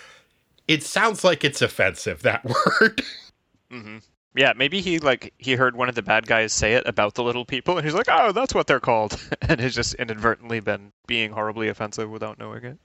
[0.68, 2.44] it sounds like it's offensive that
[2.80, 3.02] word.
[3.70, 3.98] hmm
[4.38, 7.24] Yeah, maybe he like he heard one of the bad guys say it about the
[7.24, 10.92] little people, and he's like, "Oh, that's what they're called," and has just inadvertently been
[11.08, 12.78] being horribly offensive without knowing it.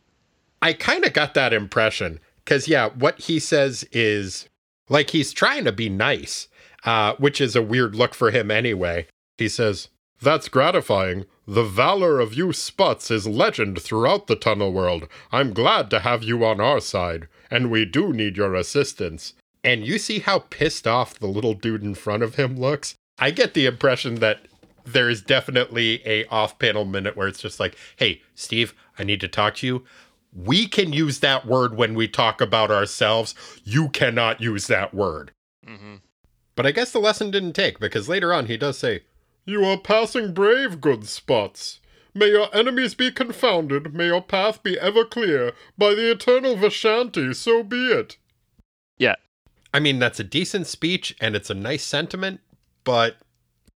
[0.63, 4.49] I kind of got that impression cuz yeah, what he says is
[4.89, 6.47] like he's trying to be nice,
[6.85, 9.05] uh, which is a weird look for him anyway.
[9.37, 9.89] He says,
[10.21, 11.25] That's gratifying.
[11.45, 15.07] The valor of you Sputs is legend throughout the tunnel world.
[15.31, 19.33] I'm glad to have you on our side, and we do need your assistance.
[19.63, 22.95] And you see how pissed off the little dude in front of him looks?
[23.17, 24.47] I get the impression that
[24.85, 29.27] there is definitely a off-panel minute where it's just like, "Hey, Steve, I need to
[29.27, 29.85] talk to you.
[30.33, 33.35] We can use that word when we talk about ourselves.
[33.63, 35.31] You cannot use that word."
[35.65, 35.95] Mm-hmm.
[36.55, 39.01] But I guess the lesson didn't take because later on he does say,
[39.45, 41.79] You are passing brave, good spots.
[42.13, 45.53] May your enemies be confounded, may your path be ever clear.
[45.77, 48.17] By the eternal Vishanti, so be it.
[48.99, 49.15] Yeah,
[49.73, 52.41] I mean, that's a decent speech and it's a nice sentiment,
[52.83, 53.17] but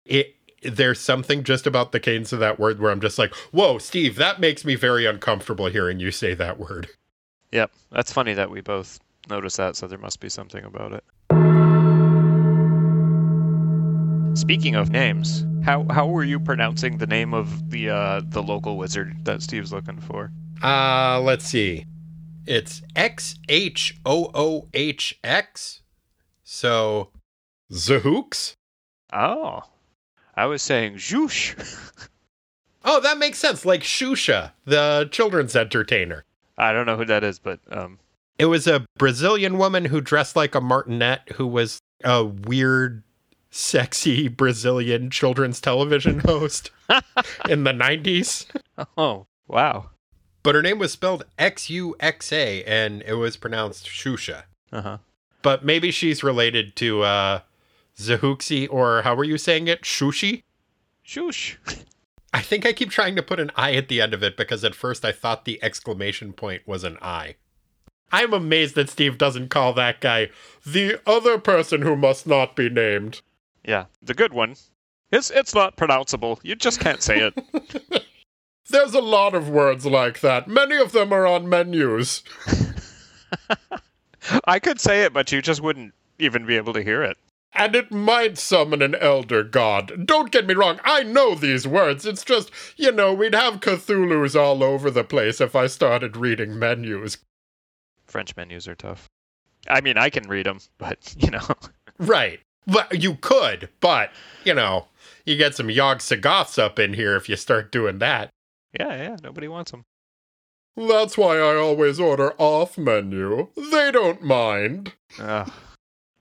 [0.05, 3.77] it there's something just about the cadence of that word where I'm just like, "Whoa,
[3.77, 6.89] Steve, that makes me very uncomfortable hearing you say that word."
[7.51, 7.71] yep.
[7.91, 11.03] That's funny that we both noticed that, so there must be something about it.
[14.35, 18.77] Speaking of names, how how were you pronouncing the name of the uh, the local
[18.77, 20.31] wizard that Steve's looking for?
[20.63, 21.85] Uh, let's see.
[22.47, 25.82] It's X H O O H X.
[26.53, 27.09] So,
[27.71, 28.53] Zahooks?
[29.11, 29.63] Oh,
[30.35, 31.55] I was saying Zhoosh.
[32.85, 33.65] oh, that makes sense.
[33.65, 36.23] Like Shusha, the children's entertainer.
[36.55, 37.97] I don't know who that is, but um,
[38.37, 43.01] It was a Brazilian woman who dressed like a martinet who was a weird,
[43.49, 46.69] sexy Brazilian children's television host
[47.49, 48.45] in the 90s.
[48.95, 49.89] oh wow.
[50.43, 54.43] But her name was spelled X U X A and it was pronounced Shusha.
[54.71, 54.97] Uh huh.
[55.43, 57.39] But maybe she's related to uh,
[58.71, 59.83] or how were you saying it?
[59.83, 60.41] Shushi?
[61.05, 61.57] Zhoosh.
[62.33, 64.63] I think I keep trying to put an I at the end of it because
[64.63, 67.35] at first I thought the exclamation point was an I.
[68.11, 70.29] I'm amazed that Steve doesn't call that guy
[70.65, 73.21] The other person who must not be named.
[73.63, 74.55] Yeah, the good one.
[75.11, 76.39] It's it's not pronounceable.
[76.41, 78.05] You just can't say it.
[78.69, 80.47] There's a lot of words like that.
[80.47, 82.23] Many of them are on menus.
[84.45, 87.17] I could say it, but you just wouldn't even be able to hear it.
[87.55, 90.07] And it might summon an elder god.
[90.07, 92.05] Don't get me wrong, I know these words.
[92.05, 96.57] It's just, you know, we'd have Cthulhu's all over the place if I started reading
[96.57, 97.19] menus.
[98.05, 99.07] French menus are tough.
[99.67, 101.47] I mean, I can read them, but you know.
[101.99, 102.39] Right.
[102.65, 104.09] But you could, but,
[104.45, 104.87] you know,
[105.25, 108.29] you get some Yog-Sothoths up in here if you start doing that.
[108.79, 109.17] Yeah, yeah.
[109.21, 109.83] Nobody wants them.
[110.75, 113.47] That's why I always order off menu.
[113.55, 114.93] They don't mind.
[115.19, 115.45] Uh,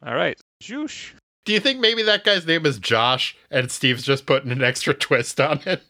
[0.05, 0.39] all right.
[0.63, 1.13] Zhoosh.
[1.45, 4.95] Do you think maybe that guy's name is Josh and Steve's just putting an extra
[4.95, 5.83] twist on it?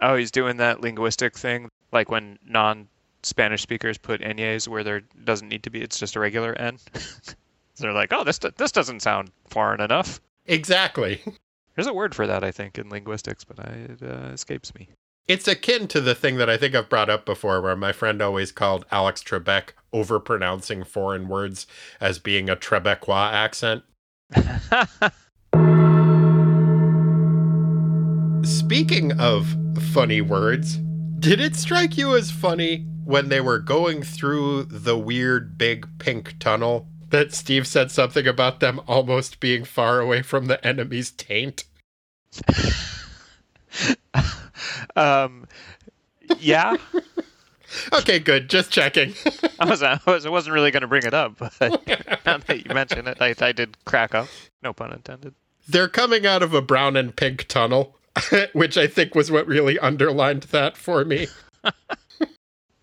[0.00, 5.48] Oh, he's doing that linguistic thing, like when non-Spanish speakers put "enyes" where there doesn't
[5.48, 5.80] need to be.
[5.82, 6.78] It's just a regular n.
[7.76, 10.20] They're like, oh, this this doesn't sound foreign enough.
[10.46, 11.22] Exactly.
[11.74, 14.88] There's a word for that, I think, in linguistics, but I, it uh, escapes me.
[15.28, 18.20] It's akin to the thing that I think I've brought up before, where my friend
[18.20, 21.68] always called Alex Trebek overpronouncing foreign words
[22.00, 23.84] as being a Trebecois accent.
[28.44, 29.56] Speaking of
[29.92, 30.78] funny words,
[31.20, 36.36] did it strike you as funny when they were going through the weird big pink
[36.40, 41.62] tunnel that Steve said something about them almost being far away from the enemy's taint?
[44.96, 45.46] um,
[46.38, 46.76] yeah,
[47.92, 48.48] Okay, good.
[48.50, 49.14] Just checking.
[49.58, 51.58] I was I was I wasn't really going to bring it up, but
[52.26, 54.28] now that you mention it, I, I did crack up.
[54.62, 55.34] No pun intended.
[55.68, 57.96] They're coming out of a brown and pink tunnel,
[58.52, 61.28] which I think was what really underlined that for me.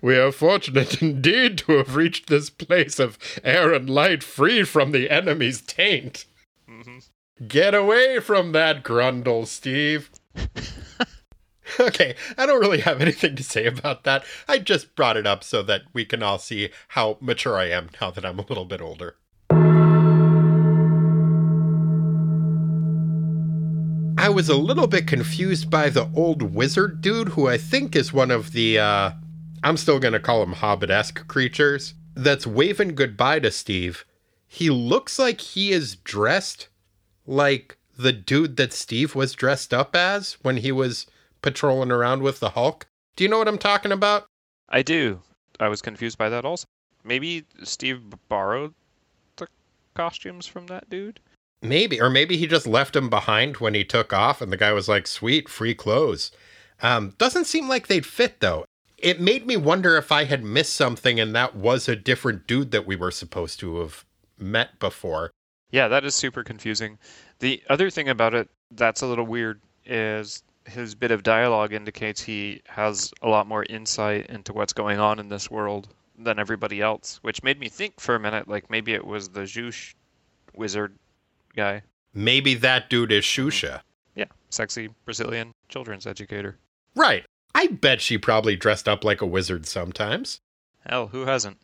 [0.02, 4.92] we are fortunate indeed to have reached this place of air and light free from
[4.92, 6.26] the enemy's taint.
[6.68, 7.00] hmm
[7.48, 10.10] Get away from that grundle, Steve.
[11.80, 14.24] okay, I don't really have anything to say about that.
[14.48, 17.90] I just brought it up so that we can all see how mature I am
[18.02, 19.16] now that I'm a little bit older.
[24.20, 28.14] I was a little bit confused by the old wizard dude who I think is
[28.14, 29.12] one of the, uh,
[29.64, 34.06] I'm still going to call him hobbit esque creatures, that's waving goodbye to Steve.
[34.46, 36.68] He looks like he is dressed
[37.26, 41.06] like the dude that Steve was dressed up as when he was
[41.42, 42.88] patrolling around with the Hulk.
[43.18, 44.26] Do you know what I'm talking about?
[44.70, 45.22] I do.
[45.60, 46.66] I was confused by that also.
[47.04, 48.74] Maybe Steve borrowed
[49.36, 49.48] the
[49.96, 51.20] costumes from that dude.
[51.62, 54.72] Maybe, or maybe he just left them behind when he took off, and the guy
[54.72, 56.32] was like, "Sweet, free clothes."
[56.82, 58.64] Um, doesn't seem like they'd fit though.
[58.98, 62.72] It made me wonder if I had missed something, and that was a different dude
[62.72, 64.06] that we were supposed to have
[64.38, 65.32] met before.
[65.72, 66.98] Yeah, that is super confusing.
[67.40, 72.22] The other thing about it that's a little weird is his bit of dialogue indicates
[72.22, 76.82] he has a lot more insight into what's going on in this world than everybody
[76.82, 79.94] else, which made me think for a minute like maybe it was the Zhoosh
[80.56, 80.96] wizard
[81.56, 81.82] guy.
[82.14, 83.48] Maybe that dude is mm-hmm.
[83.48, 83.82] Shusha.
[84.16, 86.58] Yeah, sexy Brazilian children's educator.
[86.96, 87.26] Right.
[87.56, 90.42] I bet she probably dressed up like a wizard sometimes.
[90.88, 91.58] Hell, who hasn't?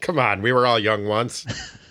[0.00, 1.46] Come on, we were all young once.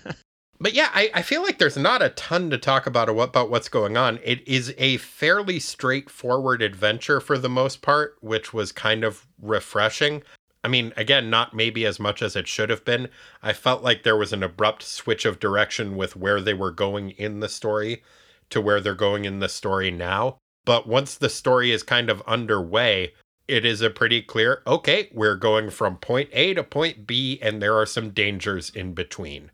[0.61, 3.67] but yeah, I, I feel like there's not a ton to talk about about what's
[3.67, 4.19] going on.
[4.23, 10.21] It is a fairly straightforward adventure for the most part, which was kind of refreshing.
[10.63, 13.09] I mean, again, not maybe as much as it should have been.
[13.41, 17.09] I felt like there was an abrupt switch of direction with where they were going
[17.11, 18.03] in the story
[18.51, 20.37] to where they're going in the story now.
[20.63, 23.13] But once the story is kind of underway,
[23.47, 27.59] it is a pretty clear okay, we're going from point A to point B, and
[27.59, 29.49] there are some dangers in between.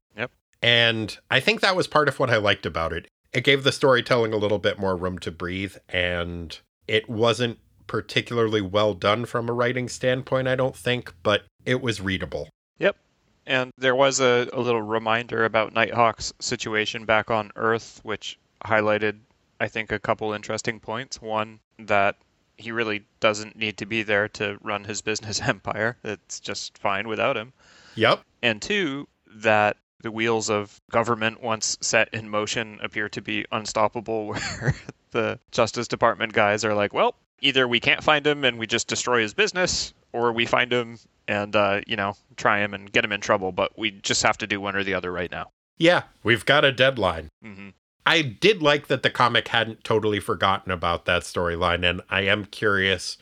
[0.61, 3.07] And I think that was part of what I liked about it.
[3.33, 8.61] It gave the storytelling a little bit more room to breathe, and it wasn't particularly
[8.61, 12.49] well done from a writing standpoint, I don't think, but it was readable.
[12.79, 12.97] Yep.
[13.45, 19.19] And there was a, a little reminder about Nighthawk's situation back on Earth, which highlighted,
[19.59, 21.21] I think, a couple interesting points.
[21.21, 22.17] One, that
[22.57, 27.07] he really doesn't need to be there to run his business empire, it's just fine
[27.07, 27.53] without him.
[27.95, 28.21] Yep.
[28.41, 34.27] And two, that the wheels of government, once set in motion, appear to be unstoppable,
[34.59, 34.75] where
[35.11, 38.87] the Justice Department guys are like, well, either we can't find him and we just
[38.87, 43.03] destroy his business, or we find him and, uh, you know, try him and get
[43.03, 45.51] him in trouble, but we just have to do one or the other right now.
[45.77, 47.29] Yeah, we've got a deadline.
[47.43, 47.69] hmm
[48.05, 52.45] I did like that the comic hadn't totally forgotten about that storyline, and I am
[52.45, 53.17] curious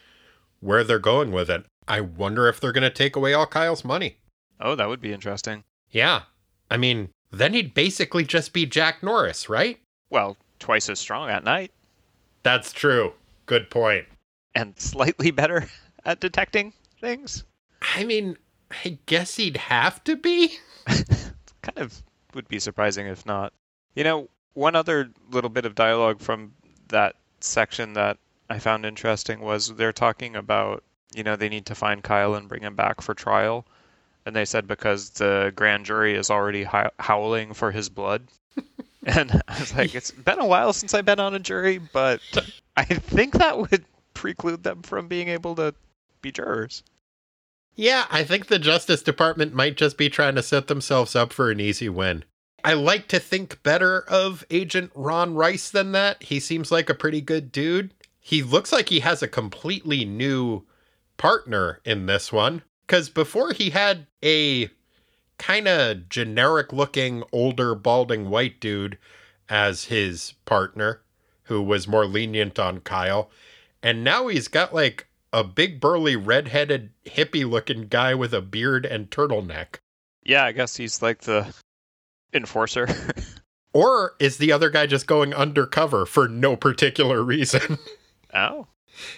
[0.59, 1.65] where they're going with it.
[1.87, 4.17] I wonder if they're going to take away all Kyle's money.
[4.59, 5.63] Oh, that would be interesting.
[5.89, 6.21] Yeah.
[6.69, 9.79] I mean, then he'd basically just be Jack Norriss, right?
[10.09, 11.71] Well, twice as strong at night
[12.43, 13.13] That's true.
[13.45, 14.05] Good point.
[14.55, 15.67] and slightly better
[16.05, 17.43] at detecting things.
[17.95, 18.37] I mean,
[18.83, 20.51] I guess he'd have to be.
[20.85, 22.01] kind of
[22.33, 23.53] would be surprising if not.
[23.95, 26.53] You know, one other little bit of dialogue from
[26.87, 28.17] that section that
[28.49, 30.83] I found interesting was they're talking about,
[31.15, 33.65] you know, they need to find Kyle and bring him back for trial.
[34.25, 38.27] And they said because the grand jury is already how- howling for his blood.
[39.05, 42.21] and I was like, it's been a while since I've been on a jury, but
[42.75, 45.75] I think that would preclude them from being able to
[46.21, 46.83] be jurors.
[47.75, 51.51] Yeah, I think the Justice Department might just be trying to set themselves up for
[51.51, 52.23] an easy win.
[52.63, 56.23] I like to think better of Agent Ron Rice than that.
[56.23, 57.93] He seems like a pretty good dude.
[58.19, 60.63] He looks like he has a completely new
[61.17, 62.63] partner in this one.
[62.85, 64.69] Because before he had a
[65.37, 68.97] kind of generic looking, older, balding white dude
[69.49, 71.01] as his partner,
[71.43, 73.29] who was more lenient on Kyle.
[73.81, 78.85] And now he's got like a big, burly, redheaded, hippie looking guy with a beard
[78.85, 79.79] and turtleneck.
[80.23, 81.53] Yeah, I guess he's like the
[82.33, 82.87] enforcer.
[83.75, 87.77] Or is the other guy just going undercover for no particular reason?
[88.33, 88.67] oh.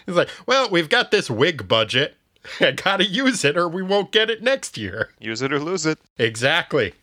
[0.08, 2.16] He's like, well, we've got this wig budget.
[2.60, 5.10] I gotta use it or we won't get it next year.
[5.20, 6.00] Use it or lose it.
[6.18, 6.94] Exactly.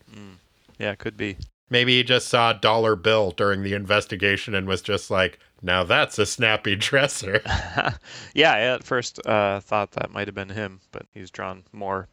[0.77, 1.37] Yeah, it could be.
[1.69, 5.83] Maybe he just saw a dollar bill during the investigation and was just like, now
[5.83, 7.41] that's a snappy dresser.
[8.35, 12.07] yeah, I at first uh, thought that might have been him, but he's drawn more,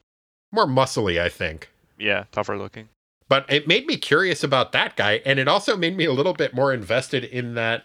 [0.53, 1.69] More muscly, I think.
[1.99, 2.89] yeah, tougher looking.
[3.29, 6.35] But it made me curious about that guy, and it also made me a little
[6.35, 7.85] bit more invested in that,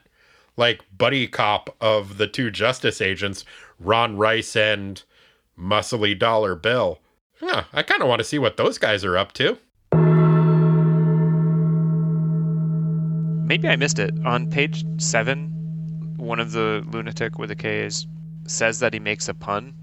[0.57, 3.43] like, buddy cop of the two justice agents,
[3.79, 5.01] Ron Rice and
[5.59, 6.99] Muscly Dollar Bill.
[7.39, 9.57] Huh, I kind of want to see what those guys are up to.
[13.47, 14.13] Maybe I missed it.
[14.25, 18.05] On page seven, one of the lunatic with the K's
[18.45, 19.73] says that he makes a pun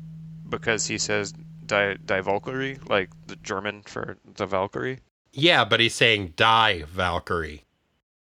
[0.48, 1.32] because he says
[1.66, 5.00] die, die Valkyrie, like the German for the Valkyrie.
[5.32, 7.64] Yeah, but he's saying die, Valkyrie.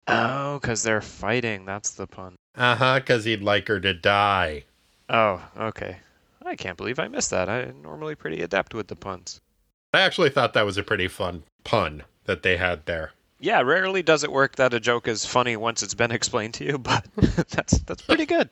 [0.07, 1.65] Oh, because they're fighting.
[1.65, 2.35] That's the pun.
[2.55, 4.63] Uh huh, because he'd like her to die.
[5.09, 5.97] Oh, okay.
[6.45, 7.49] I can't believe I missed that.
[7.49, 9.41] I'm normally pretty adept with the puns.
[9.93, 13.11] I actually thought that was a pretty fun pun that they had there.
[13.39, 16.65] Yeah, rarely does it work that a joke is funny once it's been explained to
[16.65, 17.05] you, but
[17.49, 18.49] that's that's pretty good.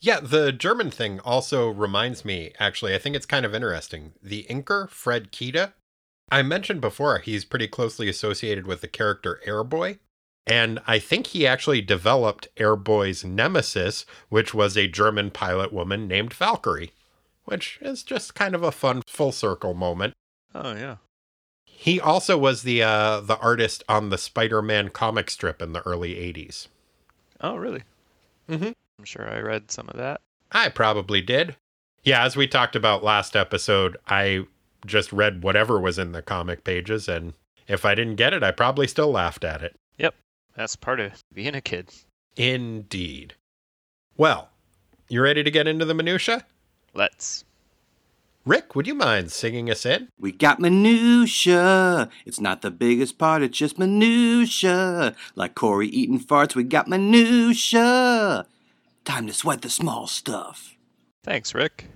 [0.00, 4.12] Yeah, the German thing also reminds me, actually, I think it's kind of interesting.
[4.22, 5.72] The inker, Fred Kida,
[6.30, 9.98] I mentioned before he's pretty closely associated with the character Airboy.
[10.46, 16.32] And I think he actually developed Airboy's nemesis, which was a German pilot woman named
[16.32, 16.92] Valkyrie,
[17.48, 20.12] which is just kind of a fun full circle moment.
[20.54, 20.96] Oh yeah.
[21.64, 26.14] He also was the uh, the artist on the Spider-Man comic strip in the early
[26.14, 26.68] 80s.
[27.40, 27.84] Oh really?
[28.48, 28.74] Mhm.
[28.98, 30.20] I'm sure I read some of that.
[30.52, 31.56] I probably did.
[32.02, 34.46] Yeah, as we talked about last episode, I
[34.86, 37.34] just read whatever was in the comic pages, and
[37.66, 39.74] if I didn't get it, I probably still laughed at it.
[39.98, 40.14] Yep,
[40.54, 41.90] that's part of being a kid.
[42.36, 43.34] Indeed.
[44.16, 44.48] Well,
[45.08, 46.44] you ready to get into the minutia?
[46.94, 47.44] Let's.
[48.46, 50.08] Rick, would you mind singing us in?
[50.18, 52.08] We got minutia.
[52.24, 55.14] It's not the biggest part, it's just minutia.
[55.34, 58.46] Like Corey eating farts, we got minutia.
[59.04, 60.76] Time to sweat the small stuff.
[61.24, 61.86] Thanks, Rick.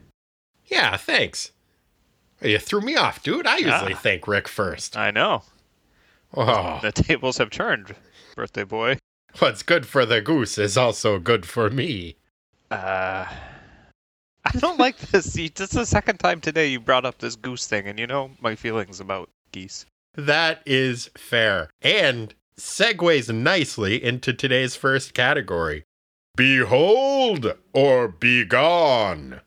[0.66, 1.52] Yeah, thanks.
[2.42, 3.46] You threw me off, dude.
[3.46, 3.98] I usually Ah.
[4.02, 4.96] thank Rick first.
[4.96, 5.44] I know.
[6.34, 7.94] Oh, The tables have turned,
[8.36, 8.98] birthday boy.
[9.38, 12.16] what's good for the goose is also good for me.
[12.70, 13.26] Uh,
[14.54, 15.36] I don't like this.
[15.36, 18.06] You, this is the second time today you brought up this goose thing, and you
[18.06, 19.86] know my feelings about geese.
[20.14, 21.70] That is fair.
[21.80, 25.84] And segues nicely into today's first category
[26.36, 29.40] Behold or Begone.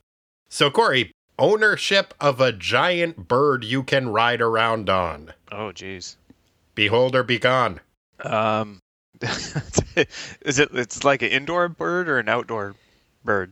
[0.49, 5.33] So, Corey, ownership of a giant bird you can ride around on.
[5.51, 6.15] Oh, jeez.
[6.73, 7.81] Behold or Begone.
[8.21, 8.79] Um,
[9.21, 10.69] is it?
[10.73, 12.75] It's like an indoor bird or an outdoor
[13.23, 13.51] bird?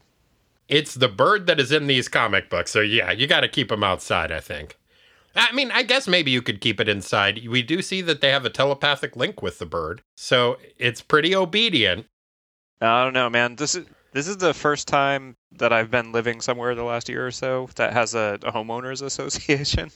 [0.73, 2.71] It's the bird that is in these comic books.
[2.71, 4.75] So, yeah, you got to keep them outside, I think.
[5.35, 7.47] I mean, I guess maybe you could keep it inside.
[7.47, 10.01] We do see that they have a telepathic link with the bird.
[10.17, 12.07] So, it's pretty obedient.
[12.81, 13.55] I don't know, man.
[13.55, 17.27] This is this is the first time that I've been living somewhere the last year
[17.27, 19.91] or so that has a, a homeowners association,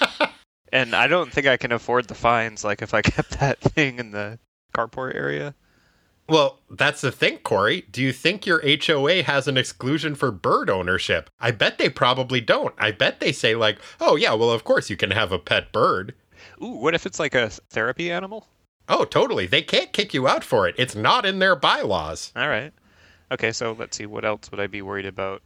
[0.72, 2.62] and I don't think I can afford the fines.
[2.62, 4.38] Like if I kept that thing in the
[4.74, 5.54] carport area.
[6.26, 7.84] Well, that's the thing, Corey.
[7.92, 11.28] Do you think your HOA has an exclusion for bird ownership?
[11.38, 12.74] I bet they probably don't.
[12.78, 15.70] I bet they say, like, oh, yeah, well, of course you can have a pet
[15.70, 16.14] bird.
[16.62, 18.46] Ooh, what if it's like a therapy animal?
[18.88, 19.46] Oh, totally.
[19.46, 20.74] They can't kick you out for it.
[20.78, 22.32] It's not in their bylaws.
[22.36, 22.72] All right.
[23.32, 24.06] Okay, so let's see.
[24.06, 25.42] What else would I be worried about?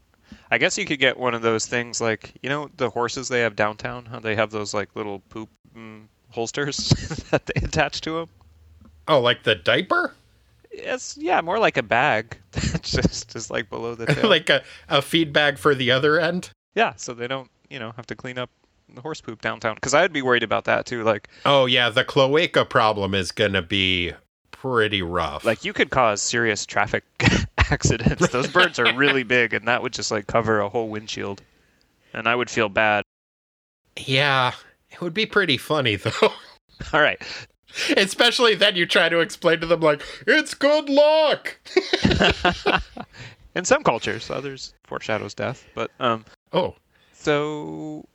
[0.50, 3.40] I guess you could get one of those things like you know the horses they
[3.40, 4.04] have downtown.
[4.04, 6.88] How they have those like little poop mm, holsters
[7.30, 8.28] that they attach to them.
[9.06, 10.14] Oh, like the diaper?
[10.70, 12.36] It's yeah, more like a bag.
[12.82, 14.28] Just just like below the tail.
[14.28, 16.50] like a, a feed bag for the other end?
[16.74, 18.50] yeah, so they don't you know have to clean up
[18.94, 19.74] the horse poop downtown.
[19.74, 21.02] Because I'd be worried about that too.
[21.04, 24.12] Like Oh, yeah, the cloaca problem is going to be
[24.50, 25.44] pretty rough.
[25.44, 27.04] like you could cause serious traffic
[27.58, 28.28] accidents.
[28.28, 31.42] Those birds are really big, and that would just like cover a whole windshield,
[32.14, 33.04] and I would feel bad.
[33.96, 34.52] yeah,
[34.90, 36.32] it would be pretty funny, though.
[36.92, 37.20] All right.
[37.96, 41.58] Especially then you try to explain to them, like, it's good luck.
[43.54, 45.64] In some cultures, others foreshadows death.
[45.74, 46.76] But um, Oh,
[47.12, 48.06] so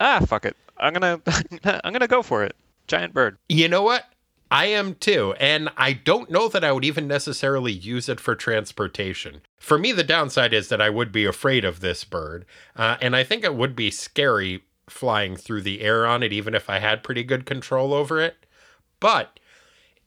[0.00, 0.56] ah, fuck it.
[0.76, 1.20] I'm gonna
[1.84, 2.54] I'm gonna go for it.
[2.86, 3.36] Giant bird.
[3.48, 4.04] you know what?
[4.50, 5.34] I am too.
[5.38, 9.42] And I don't know that I would even necessarily use it for transportation.
[9.58, 12.46] For me, the downside is that I would be afraid of this bird.
[12.74, 16.54] Uh, and I think it would be scary flying through the air on it, even
[16.54, 18.46] if I had pretty good control over it.
[19.00, 19.38] But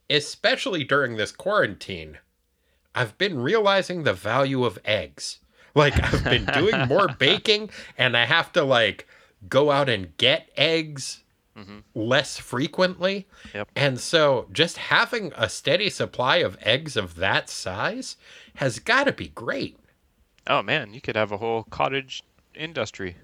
[0.10, 2.20] especially during this quarantine,
[2.94, 5.40] I've been realizing the value of eggs.
[5.74, 9.08] Like, I've been doing more baking, and I have to, like,
[9.48, 11.24] go out and get eggs
[11.58, 11.80] mm-hmm.
[11.96, 13.28] less frequently.
[13.54, 13.70] Yep.
[13.76, 18.18] And so, just having a steady supply of eggs of that size
[18.56, 19.78] has got to be great.
[20.48, 22.24] Oh man, you could have a whole cottage
[22.56, 23.16] industry.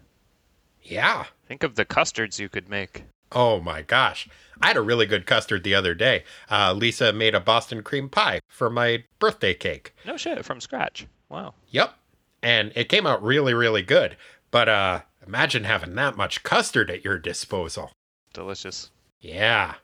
[0.88, 1.25] Yeah.
[1.47, 3.03] Think of the custards you could make.
[3.31, 4.29] Oh my gosh.
[4.61, 6.23] I had a really good custard the other day.
[6.49, 9.93] Uh, Lisa made a Boston cream pie for my birthday cake.
[10.05, 11.05] No shit, from scratch.
[11.29, 11.53] Wow.
[11.69, 11.93] Yep.
[12.41, 14.15] And it came out really, really good.
[14.49, 17.91] But uh, imagine having that much custard at your disposal.
[18.33, 18.91] Delicious.
[19.19, 19.75] Yeah.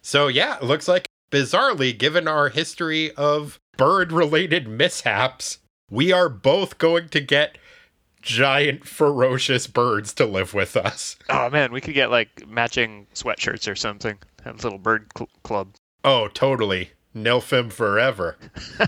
[0.00, 6.28] So, yeah, it looks like, bizarrely, given our history of bird related mishaps, we are
[6.28, 7.58] both going to get
[8.22, 11.16] giant, ferocious birds to live with us.
[11.28, 14.18] Oh man, we could get like matching sweatshirts or something.
[14.44, 15.74] Have a little bird cl- club.
[16.04, 16.92] Oh, totally.
[17.14, 18.38] Nilfim forever.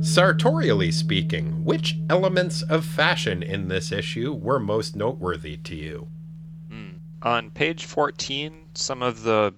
[0.00, 6.08] Sartorially speaking, which elements of fashion in this issue were most noteworthy to you?
[6.70, 6.90] Hmm.
[7.22, 9.54] On page 14, some of the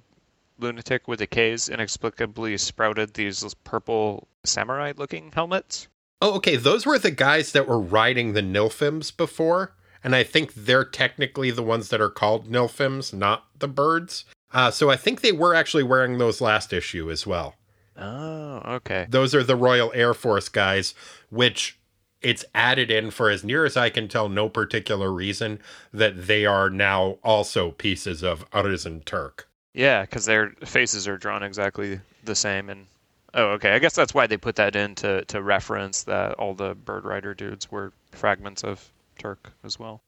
[0.59, 5.88] lunatic with the K's inexplicably sprouted these purple samurai looking helmets.
[6.20, 6.57] Oh, okay.
[6.57, 9.74] Those were the guys that were riding the Nilfims before.
[10.03, 14.24] And I think they're technically the ones that are called Nilfims, not the birds.
[14.53, 17.55] Uh, so I think they were actually wearing those last issue as well.
[17.97, 19.07] Oh, okay.
[19.09, 20.95] Those are the Royal Air Force guys,
[21.28, 21.78] which
[22.22, 25.61] it's added in for as near as I can tell, no particular reason
[25.93, 29.45] that they are now also pieces of Arisen Tyrk.
[29.74, 32.68] Yeah, because their faces are drawn exactly the same.
[32.68, 32.86] And
[33.35, 33.72] oh, okay.
[33.72, 37.05] I guess that's why they put that in to, to reference that all the Bird
[37.05, 40.03] Rider dudes were fragments of Turk as well.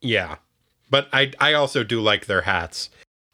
[0.00, 0.36] Yeah.
[0.90, 2.90] But I I also do like their hats.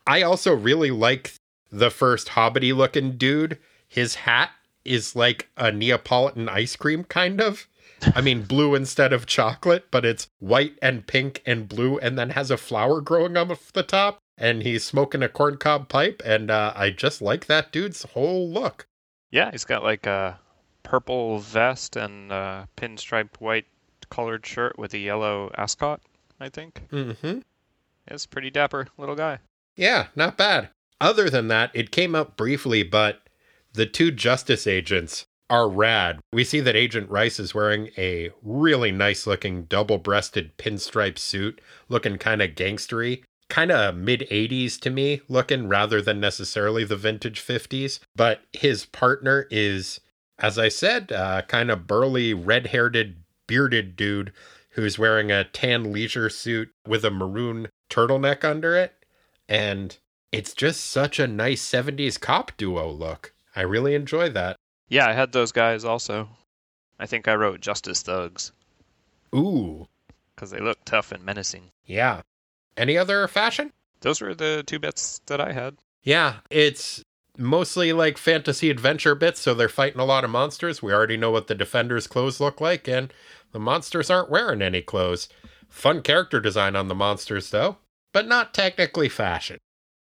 [0.07, 1.35] I also really like
[1.71, 3.59] the first hobbity looking dude.
[3.89, 4.51] His hat
[4.85, 7.69] is like a Neapolitan ice cream kind of.
[8.15, 12.31] I mean blue instead of chocolate, but it's white and pink and blue and then
[12.31, 16.73] has a flower growing on the top and he's smoking a corncob pipe and uh,
[16.75, 18.87] I just like that dude's whole look.
[19.35, 20.39] Yeah, he's got like a
[20.85, 23.67] purple vest and a pinstripe white
[24.09, 26.01] colored shirt with a yellow ascot,
[26.39, 26.83] I think.
[26.93, 27.43] Mhm.
[28.07, 29.41] It's a pretty dapper little guy.
[29.75, 30.69] Yeah, not bad.
[31.01, 33.27] Other than that, it came up briefly, but
[33.73, 36.21] the two justice agents are rad.
[36.33, 41.61] We see that Agent Rice is wearing a really nice looking double breasted pinstripe suit,
[41.89, 46.97] looking kind of gangstery, kind of mid 80s to me looking rather than necessarily the
[46.97, 48.01] vintage 50s.
[48.17, 50.01] But his partner is,
[50.39, 53.17] as I said, uh, kind of burly, red haired,
[53.47, 54.33] bearded dude
[54.71, 58.93] who's wearing a tan leisure suit with a maroon turtleneck under it.
[59.49, 59.97] And
[60.33, 63.33] it's just such a nice 70s cop duo look.
[63.55, 64.57] I really enjoy that.
[64.89, 66.29] Yeah, I had those guys also.
[66.99, 68.53] I think I wrote Justice Thugs
[69.35, 69.87] Ooh,
[70.35, 71.71] because they look tough and menacing.
[71.85, 72.23] yeah.
[72.77, 73.73] Any other fashion?
[74.01, 75.77] Those were the two bits that I had.
[76.03, 77.03] Yeah, it's
[77.39, 80.83] mostly like fantasy adventure bits, so they're fighting a lot of monsters.
[80.83, 83.13] We already know what the defenders' clothes look like, and
[83.53, 85.29] the monsters aren't wearing any clothes.
[85.69, 87.79] Fun character design on the monsters, though,
[88.13, 89.59] but not technically fashion.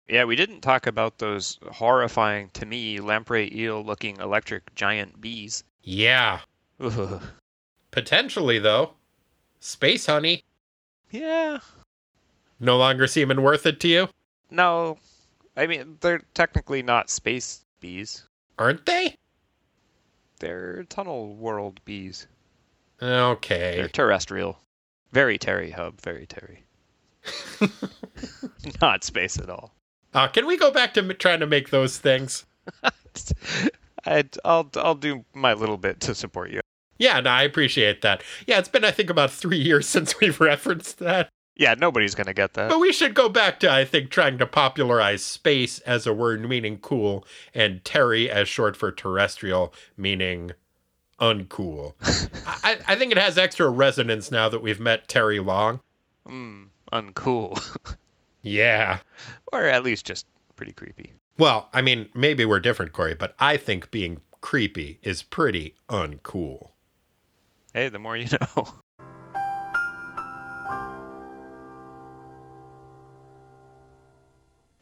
[0.08, 5.64] Yeah, we didn't talk about those horrifying, to me, lamprey eel looking electric giant bees.
[5.84, 6.42] Yeah,
[6.80, 7.22] Ugh.
[7.92, 8.94] potentially, though.
[9.60, 10.44] Space Honey,
[11.12, 11.60] Yeah.
[12.60, 14.10] No longer seeming worth it to you,
[14.50, 14.98] No.
[15.58, 18.24] I mean, they're technically not space bees.
[18.60, 19.16] aren't they?
[20.40, 22.28] They're tunnel world bees.
[23.02, 23.76] Okay.
[23.78, 24.60] They're terrestrial.
[25.14, 26.66] Very Terry hub, very Terry.
[28.82, 29.74] not space at all.
[30.14, 32.46] Uh, can we go back to m- trying to make those things?
[34.06, 36.62] I'd, I'll I'll do my little bit to support you.
[36.98, 38.24] Yeah, no, I appreciate that.
[38.48, 41.30] Yeah, it's been, I think, about three years since we've referenced that.
[41.58, 42.70] Yeah, nobody's gonna get that.
[42.70, 46.48] But we should go back to, I think, trying to popularize space as a word
[46.48, 50.52] meaning cool and Terry as short for terrestrial meaning
[51.20, 51.94] uncool.
[52.64, 55.80] I, I think it has extra resonance now that we've met Terry Long.
[56.28, 56.68] Mm.
[56.92, 57.96] uncool,
[58.42, 59.00] Yeah.
[59.54, 60.26] or at least just
[60.56, 61.14] pretty creepy.
[61.38, 66.72] Well, I mean, maybe we're different, Corey, but I think being creepy is pretty uncool.
[67.74, 68.28] Hey, the more you
[68.58, 68.68] know.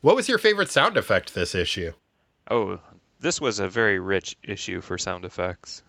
[0.04, 1.94] What was your favorite sound effect this issue?
[2.52, 2.78] Oh,
[3.22, 5.82] this was a very rich issue for sound effects.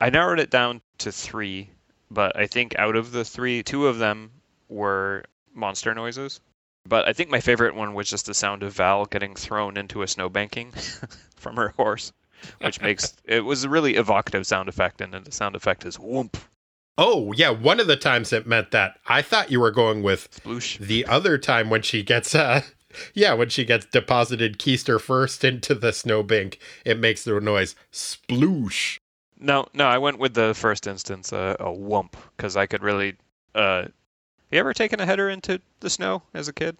[0.00, 1.70] I narrowed it down to three,
[2.10, 4.32] but I think out of the three, two of them
[4.68, 5.22] were
[5.54, 6.40] monster noises.
[6.88, 10.02] But I think my favorite one was just the sound of Val getting thrown into
[10.02, 10.74] a snowbanking
[11.36, 12.12] from her horse,
[12.62, 15.98] which makes it was a really evocative sound effect, and then the sound effect is
[15.98, 16.34] whoomp,
[16.98, 18.98] Oh, yeah, one of the times it meant that.
[19.06, 20.78] I thought you were going with sploosh.
[20.78, 22.62] the other time when she gets uh
[23.14, 28.98] yeah, when she gets deposited keister first into the snowbank, it makes the noise sploosh.
[29.38, 33.16] No, no, I went with the first instance, uh, a whoomp, because I could really.
[33.54, 33.86] Uh,
[34.50, 36.76] you ever taken a header into the snow as a kid?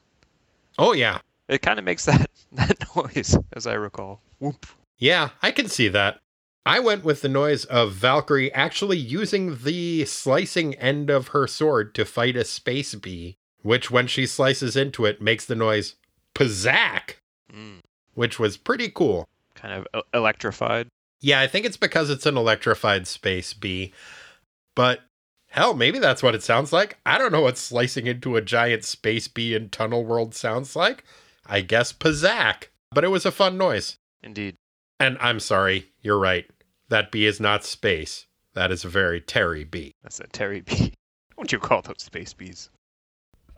[0.79, 1.19] Oh yeah.
[1.49, 4.21] It kind of makes that that noise, as I recall.
[4.39, 4.67] Whoop.
[4.99, 6.21] Yeah, I can see that.
[6.65, 11.93] I went with the noise of Valkyrie actually using the slicing end of her sword
[11.97, 15.97] to fight a space bee, which when she slices into it makes the noise
[16.35, 17.17] pazak,
[17.53, 17.81] Mm,
[18.15, 19.29] which was pretty cool.
[19.55, 20.89] kind of electrified.
[21.21, 23.93] Yeah, I think it's because it's an electrified space bee.
[24.75, 25.01] But
[25.51, 26.99] hell, maybe that's what it sounds like.
[27.07, 31.05] I don't know what slicing into a giant space bee in Tunnel World sounds like.
[31.47, 32.69] I guess pazak.
[32.91, 33.97] But it was a fun noise.
[34.23, 34.57] Indeed.
[34.99, 36.47] And I'm sorry, you're right.
[36.89, 38.27] That bee is not space.
[38.55, 39.93] That is a very Terry bee.
[40.03, 40.93] That's a Terry bee.
[41.37, 42.69] What you call those space bees?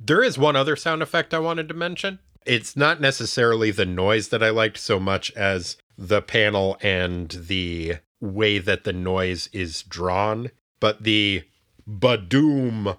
[0.01, 2.19] There is one other sound effect I wanted to mention.
[2.45, 7.97] It's not necessarily the noise that I liked so much as the panel and the
[8.21, 11.45] way that the noise is drawn, but the
[11.89, 12.99] badoom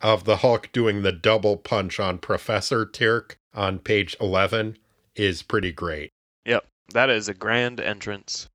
[0.00, 4.76] of the Hulk doing the double punch on Professor Turk on page 11
[5.16, 6.10] is pretty great.
[6.44, 8.48] Yep, that is a grand entrance.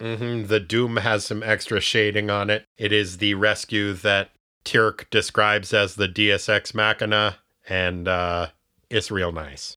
[0.00, 2.64] hmm The Doom has some extra shading on it.
[2.76, 4.30] It is the rescue that
[4.64, 8.48] Turk describes as the deus ex machina, and uh,
[8.90, 9.76] it's real nice.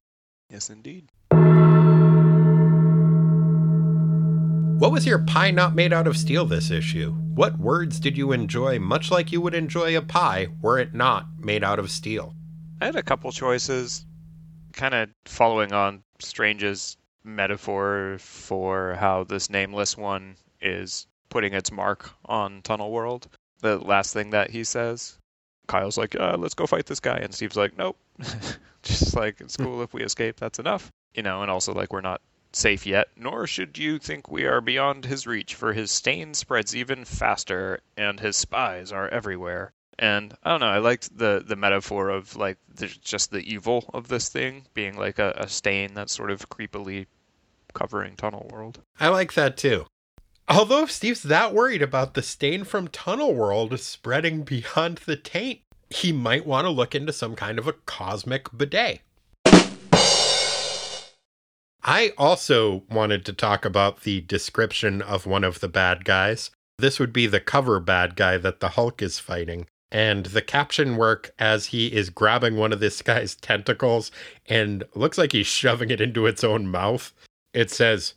[0.50, 1.08] Yes, indeed.
[4.78, 7.12] What was your pie not made out of steel this issue?
[7.12, 11.26] What words did you enjoy much like you would enjoy a pie were it not
[11.38, 12.34] made out of steel?
[12.80, 14.04] I had a couple choices,
[14.72, 22.10] kind of following on Strange's metaphor for how this nameless one is putting its mark
[22.26, 23.28] on Tunnel World.
[23.60, 25.18] The last thing that he says,
[25.66, 27.96] Kyle's like, uh, "Let's go fight this guy," and Steve's like, "Nope."
[28.82, 30.36] Just like it's cool if we escape.
[30.36, 31.42] That's enough, you know.
[31.42, 32.20] And also like we're not
[32.52, 36.76] safe yet, nor should you think we are beyond his reach, for his stain spreads
[36.76, 39.72] even faster, and his spies are everywhere.
[39.98, 43.88] And I don't know, I liked the the metaphor of like there's just the evil
[43.94, 47.06] of this thing being like a, a stain that's sort of creepily
[47.72, 48.80] covering Tunnel World.
[48.98, 49.86] I like that too.
[50.48, 56.12] Although Steve's that worried about the stain from Tunnel World spreading beyond the taint, he
[56.12, 59.00] might want to look into some kind of a cosmic bidet.
[61.86, 66.50] I also wanted to talk about the description of one of the bad guys.
[66.78, 69.66] This would be the cover bad guy that the Hulk is fighting.
[69.90, 74.10] And the caption work as he is grabbing one of this guy's tentacles
[74.46, 77.12] and looks like he's shoving it into its own mouth.
[77.52, 78.14] It says,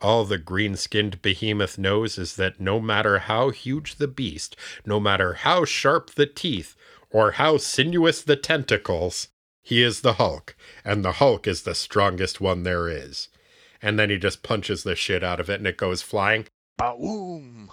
[0.00, 5.00] all the green skinned behemoth knows is that no matter how huge the beast, no
[5.00, 6.76] matter how sharp the teeth,
[7.10, 9.28] or how sinuous the tentacles,
[9.62, 13.28] he is the Hulk, and the Hulk is the strongest one there is.
[13.80, 16.46] And then he just punches the shit out of it and it goes flying.
[16.76, 17.70] Boom!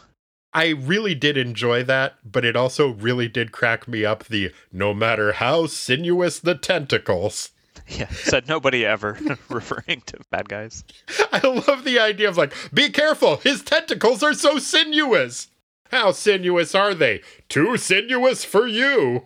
[0.53, 4.93] I really did enjoy that, but it also really did crack me up the no
[4.93, 7.51] matter how sinuous the tentacles.
[7.89, 9.17] Yeah, said nobody ever,
[9.49, 10.83] referring to bad guys.
[11.33, 15.49] I love the idea of like, be careful, his tentacles are so sinuous.
[15.91, 17.21] How sinuous are they?
[17.49, 19.25] Too sinuous for you.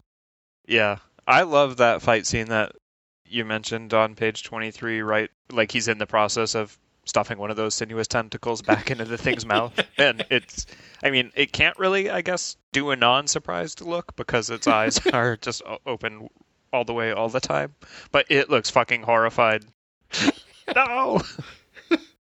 [0.67, 0.97] Yeah,
[1.27, 2.73] I love that fight scene that
[3.25, 5.29] you mentioned on page 23, right?
[5.51, 9.17] Like he's in the process of stuffing one of those sinuous tentacles back into the
[9.17, 9.73] thing's mouth.
[9.97, 10.65] And it's,
[11.03, 14.99] I mean, it can't really, I guess, do a non surprised look because its eyes
[15.07, 16.27] are just open
[16.77, 17.73] all the way all the time.
[18.11, 19.65] But it looks fucking horrified.
[20.75, 21.21] no!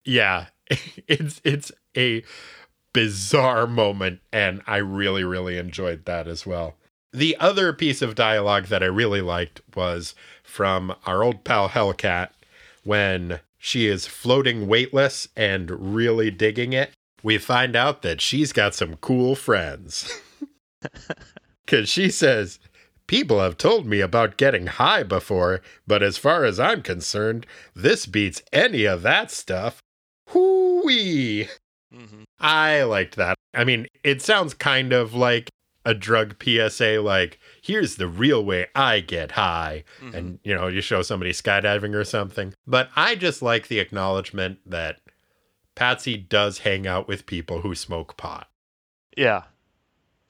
[0.06, 0.48] Yeah,
[1.08, 2.24] it's it's a
[2.94, 6.78] bizarre moment, and I really really enjoyed that as well.
[7.14, 12.30] The other piece of dialogue that I really liked was from our old pal Hellcat
[12.84, 16.92] when she is floating weightless and really digging it.
[17.22, 20.12] We find out that she's got some cool friends.
[21.66, 22.58] Because she says,
[23.10, 28.05] People have told me about getting high before, but as far as I'm concerned, this
[28.05, 29.80] beats any of that stuff.
[30.28, 31.49] Hoo-wee!
[31.91, 33.36] hmm I liked that.
[33.55, 35.49] I mean, it sounds kind of like
[35.84, 39.86] a drug PSA, like, here's the real way I get high.
[40.01, 40.14] Mhm.
[40.14, 42.53] And, you know, you show somebody skydiving or something.
[42.68, 44.99] But I just like the acknowledgement that
[45.74, 48.49] Patsy does hang out with people who smoke pot.
[49.18, 49.45] Yeah.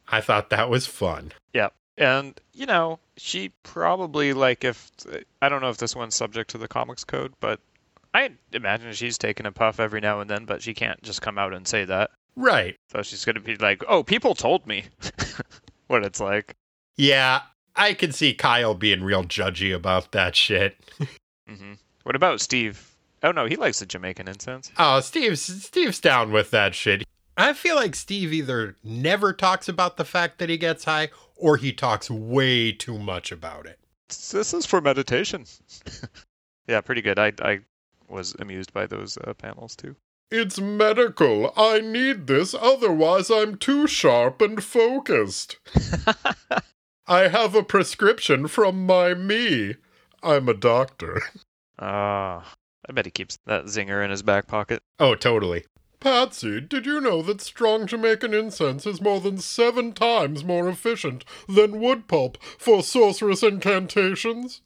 [0.07, 1.34] I thought that was fun.
[1.53, 1.69] Yeah.
[2.00, 4.89] And, you know, she probably, like, if.
[5.41, 7.60] I don't know if this one's subject to the comics code, but
[8.14, 11.38] I imagine she's taking a puff every now and then, but she can't just come
[11.38, 12.12] out and say that.
[12.36, 12.76] Right.
[12.91, 14.86] So she's going to be like, oh, people told me
[15.88, 16.56] what it's like.
[16.95, 17.41] Yeah,
[17.76, 20.78] I can see Kyle being real judgy about that shit.
[21.47, 21.74] hmm
[22.04, 22.95] What about Steve?
[23.22, 24.72] Oh, no, he likes the Jamaican incense.
[24.78, 27.04] Oh, Steve's Steve's down with that shit.
[27.40, 31.56] I feel like Steve either never talks about the fact that he gets high or
[31.56, 33.80] he talks way too much about it.
[34.10, 35.46] This is for meditation.
[36.68, 37.18] yeah, pretty good.
[37.18, 37.62] I, I
[38.10, 39.96] was amused by those uh, panels, too.
[40.30, 41.54] It's medical.
[41.56, 45.60] I need this, otherwise, I'm too sharp and focused.
[47.08, 49.76] I have a prescription from my me.
[50.22, 51.22] I'm a doctor.
[51.80, 52.54] Ah,
[52.88, 54.84] I bet he keeps that zinger in his back pocket.
[55.00, 55.64] Oh, totally.
[56.00, 61.26] Patsy, did you know that strong Jamaican incense is more than seven times more efficient
[61.50, 64.62] than wood pulp for sorcerous incantations?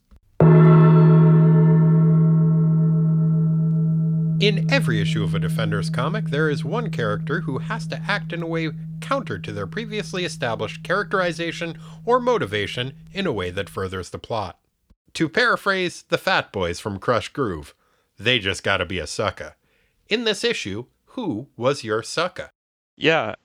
[4.40, 8.32] In every issue of a Defenders comic, there is one character who has to act
[8.32, 8.70] in a way
[9.02, 14.60] counter to their previously established characterization or motivation in a way that furthers the plot.
[15.14, 17.74] To paraphrase the Fat Boys from Krush Groove,
[18.20, 19.56] they just gotta be a sucker.
[20.10, 22.49] In this issue, who was your sucker?
[22.95, 23.36] Yeah,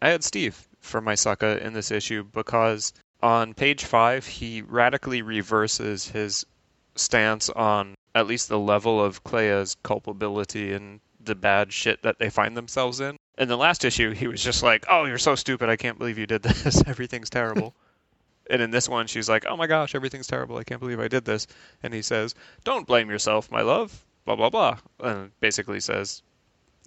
[0.00, 5.22] I had Steve for my sucka in this issue because on page five, he radically
[5.22, 6.46] reverses his
[6.94, 12.30] stance on at least the level of Clea's culpability and the bad shit that they
[12.30, 13.16] find themselves in.
[13.36, 15.68] In the last issue, he was just like, "Oh, you're so stupid!
[15.68, 16.82] I can't believe you did this.
[16.86, 17.74] Everything's terrible."
[18.50, 20.56] and in this one, she's like, "Oh my gosh, everything's terrible!
[20.56, 21.48] I can't believe I did this."
[21.82, 26.22] And he says, "Don't blame yourself, my love." Blah blah blah, and basically says,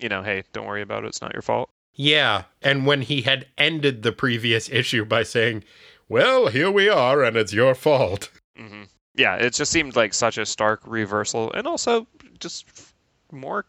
[0.01, 1.07] "You know, hey, don't worry about it.
[1.07, 5.63] It's not your fault." Yeah, and when he had ended the previous issue by saying,
[6.09, 8.31] Well, here we are, and it's your fault.
[8.57, 8.83] hmm
[9.15, 12.07] Yeah, it just seemed like such a stark reversal, and also
[12.39, 12.93] just
[13.31, 13.65] more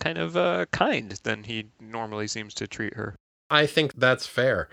[0.00, 3.14] kind of uh, kind than he normally seems to treat her.
[3.50, 4.68] I think that's fair.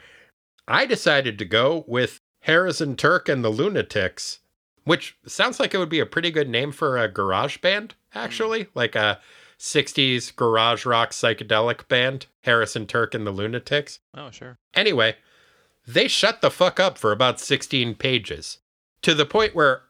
[0.67, 4.39] I decided to go with Arisen Tyrk and the Lunatics,
[4.83, 8.67] which sounds like it would be a pretty good name for a garage band, actually,
[8.73, 9.19] like a
[9.61, 13.99] 60s garage rock psychedelic band, Arisen Tyrk and the Lunatics.
[14.15, 14.57] Oh, sure.
[14.73, 15.17] Anyway,
[15.87, 18.57] they shut the fuck up for about 16 pages
[19.03, 19.83] to the point where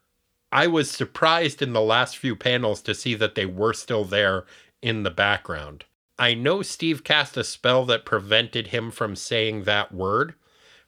[0.51, 4.43] I was surprised in the last few panels to see that they were still there
[4.81, 5.85] in the background.
[6.19, 10.33] I know Steve cast a spell that prevented him from saying that word,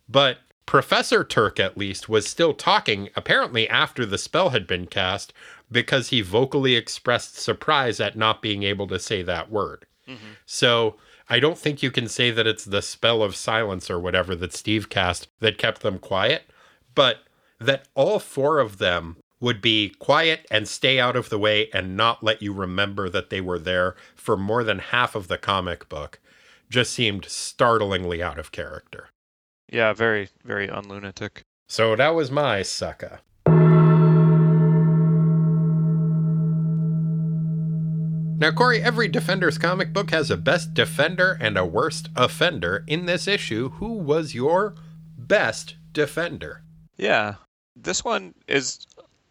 [0.10, 5.34] but Professor Turk, at least, was still talking, apparently after the spell had been cast,
[5.74, 9.86] because he vocally expressed surprise at not being able to say that word.
[10.08, 10.34] Mm-hmm.
[10.46, 10.96] So
[11.30, 14.54] I don't think you can say that it's the spell of silence or whatever that
[14.54, 16.44] Steve cast that kept them quiet,
[16.96, 17.20] but
[17.60, 21.98] that all four of them would be quiet and stay out of the way and
[21.98, 25.90] not let you remember that they were there for more than half of the comic
[25.90, 26.20] book
[26.70, 29.10] just seemed startlingly out of character.
[29.70, 31.44] Yeah, very, very unlunatic.
[31.68, 33.20] So that was my sucker.
[38.38, 42.84] Now, Corey, every Defenders comic book has a best defender and a worst offender.
[42.88, 44.76] In this issue, who was your
[45.18, 46.64] best defender?
[46.98, 47.36] Yeah,
[47.76, 48.86] this one is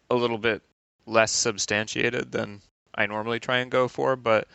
[0.09, 0.61] a little bit
[1.05, 2.61] less substantiated than
[2.95, 4.47] I normally try and go for, but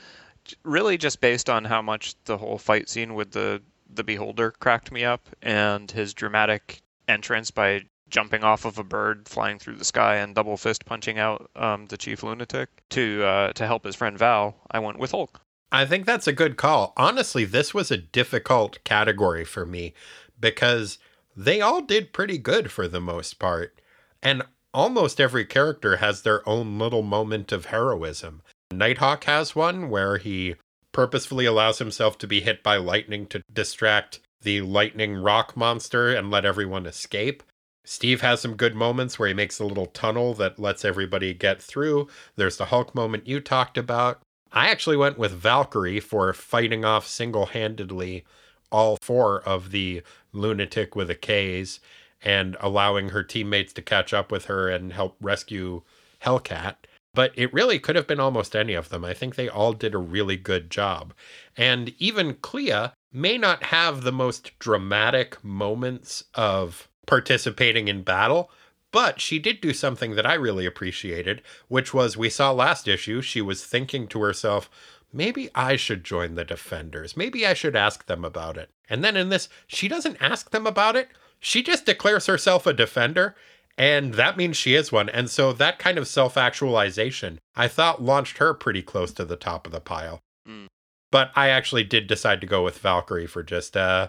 [0.64, 4.92] really just based on how much the whole fight scene with the the beholder cracked
[4.92, 9.84] me up and his dramatic entrance by jumping off of a bird flying through the
[9.84, 13.96] sky and double fist punching out um, the chief lunatic to uh, to help his
[13.96, 15.40] friend Val, I went with Hulk.
[15.70, 16.92] I think that's a good call.
[16.96, 19.92] Honestly, this was a difficult category for me
[20.40, 20.98] because
[21.36, 23.80] they all did pretty good for the most part.
[24.22, 24.42] And
[24.72, 28.42] almost every character has their own little moment of heroism.
[28.72, 30.56] Nighthawk has one where he
[30.92, 36.30] purposefully allows himself to be hit by lightning to distract the lightning rock monster and
[36.30, 37.42] let everyone escape.
[37.91, 41.62] Steve has some good moments where he makes a little tunnel that lets everybody get
[41.62, 42.07] through.
[42.36, 44.20] There's the Hulk moment you talked about.
[44.53, 48.26] I actually went with Valkyrie for fighting off single handedly
[48.70, 51.80] all four of the lunatic with a K's.
[52.20, 55.80] and allowing her teammates to catch up with her and help rescue
[56.22, 56.74] Hellcat.
[57.14, 59.03] But it really could have been almost any of them.
[59.03, 61.14] I think they all did a really good job.
[61.57, 68.50] And even Clea may not have the most dramatic moments of participating in battle,
[68.92, 73.20] but she did do something that I really appreciated, which was we saw last issue,
[73.20, 74.70] she was thinking to herself,
[75.12, 77.16] maybe I should join the Defenders.
[77.16, 78.70] Maybe I should ask them about it.
[78.88, 81.09] And then in this, she doesn't ask them about it.
[81.40, 83.36] She just declares herself a Defender,
[83.76, 85.09] and that means she is one.
[85.09, 89.36] And so that kind of self actualization, I thought launched her pretty close to the
[89.36, 90.20] top of the pile.
[90.48, 90.66] Mm.
[91.11, 94.09] But I actually did decide to go with Valkyrie for just uh,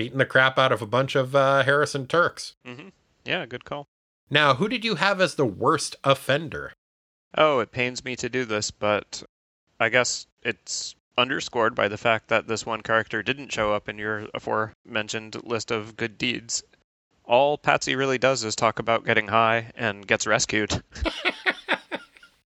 [0.00, 2.54] beating the crap out of a bunch of uh, Arisen Tyrks.
[2.64, 2.88] hmm
[3.22, 3.86] Yeah, good call.
[4.30, 6.72] Now, who did you have as the worst offender?
[7.36, 9.22] Oh, it pains me to do this, but
[9.78, 13.98] I guess it's underscored by the fact that this one character didn't show up in
[13.98, 16.62] your aforementioned list of good deeds.
[17.24, 20.82] All Patsy really does is talk about getting high and gets rescued.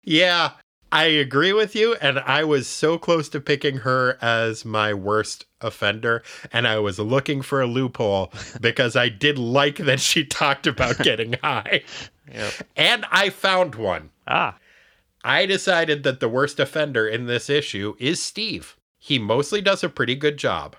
[0.04, 0.52] Yeah,
[0.90, 1.94] I agree with you.
[2.00, 6.22] And I was so close to picking her as my worst offender.
[6.52, 10.98] And I was looking for a loophole because I did like that she talked about
[11.02, 11.82] getting high.
[12.32, 12.52] Yep.
[12.76, 14.10] And I found one.
[14.26, 14.56] Ah,
[15.24, 18.76] I decided that the worst offender in this issue is Steve.
[18.98, 20.76] He mostly does a pretty good job,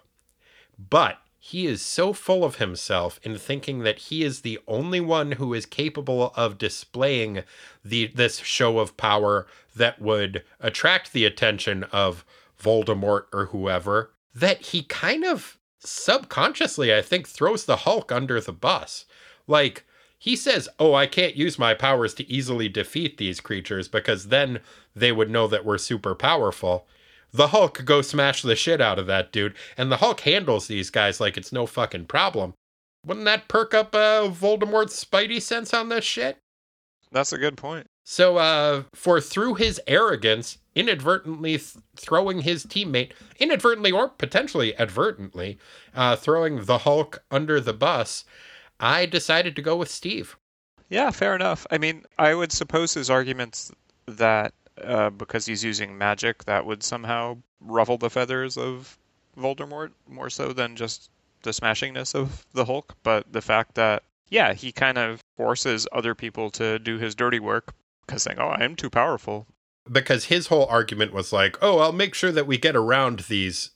[0.78, 5.34] but he is so full of himself in thinking that he is the only one
[5.34, 7.44] who is capable of displaying
[7.84, 12.24] the this show of power that would attract the attention of
[12.62, 18.54] Voldemort or whoever that he kind of subconsciously I think throws the Hulk under the
[18.54, 19.06] bus.
[19.48, 19.86] Like
[20.18, 24.62] he says, "Oh, I can't use my powers to easily defeat these creatures because then
[24.96, 26.88] they would know that we're super powerful."
[27.34, 30.92] The Hulk go smash the shit out of that dude, and the Hulk handles these
[30.92, 32.54] guys like it's no fucking problem.
[33.06, 36.38] Wouldn't that perk up uh, Voldemort's spidey sense on this shit?
[37.12, 37.86] that's a good point.
[38.06, 45.58] So, uh, for through his arrogance, inadvertently th- throwing his teammate, inadvertently or potentially advertently,
[45.96, 48.26] uh, throwing the Hulk under the bus,
[48.80, 50.36] I decided to go with Steve.
[50.90, 51.66] Yeah, fair enough.
[51.72, 53.72] I mean, I would suppose his arguments
[54.06, 58.98] that uh, because he's using magic, that would somehow ruffle the feathers of
[59.38, 61.10] Voldemort more so than just
[61.44, 62.96] the smashingness of the Hulk.
[63.04, 67.40] But the fact that, yeah, he kind of forces other people to do his dirty
[67.40, 67.74] work
[68.06, 69.48] because saying, "Oh, I'm too powerful."
[69.92, 73.72] because his whole argument was like, "Oh, I'll make sure that we get around these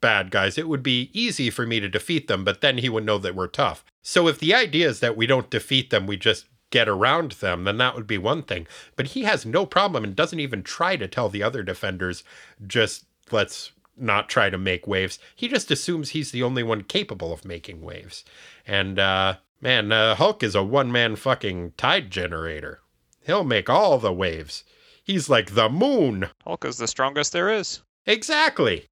[0.00, 0.58] bad guys.
[0.58, 3.34] It would be easy for me to defeat them, but then he would know that
[3.34, 6.88] we're tough." So if the idea is that we don't defeat them, we just get
[6.88, 8.66] around them, then that would be one thing.
[8.96, 12.24] But he has no problem and doesn't even try to tell the other defenders
[12.66, 15.18] just let's not try to make waves.
[15.34, 18.24] He just assumes he's the only one capable of making waves.
[18.66, 22.80] And uh man, uh, Hulk is a one-man fucking tide generator.
[23.26, 24.62] He'll make all the waves.
[25.02, 26.28] He's like the moon.
[26.44, 27.82] Hulk is the strongest there is.
[28.06, 28.86] Exactly.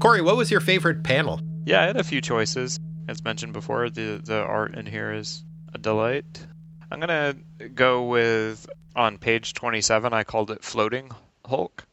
[0.00, 1.40] Corey, what was your favorite panel?
[1.66, 2.80] Yeah, I had a few choices.
[3.06, 5.44] As mentioned before, the the art in here is
[5.74, 6.46] a delight.
[6.90, 7.34] I'm gonna
[7.74, 8.66] go with
[8.96, 10.14] on page 27.
[10.14, 11.10] I called it floating
[11.44, 11.84] Hulk,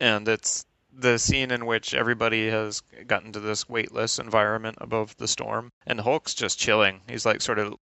[0.00, 0.66] and it's
[0.98, 6.00] the scene in which everybody has gotten to this weightless environment above the storm, and
[6.00, 7.00] Hulk's just chilling.
[7.08, 7.74] He's like sort of,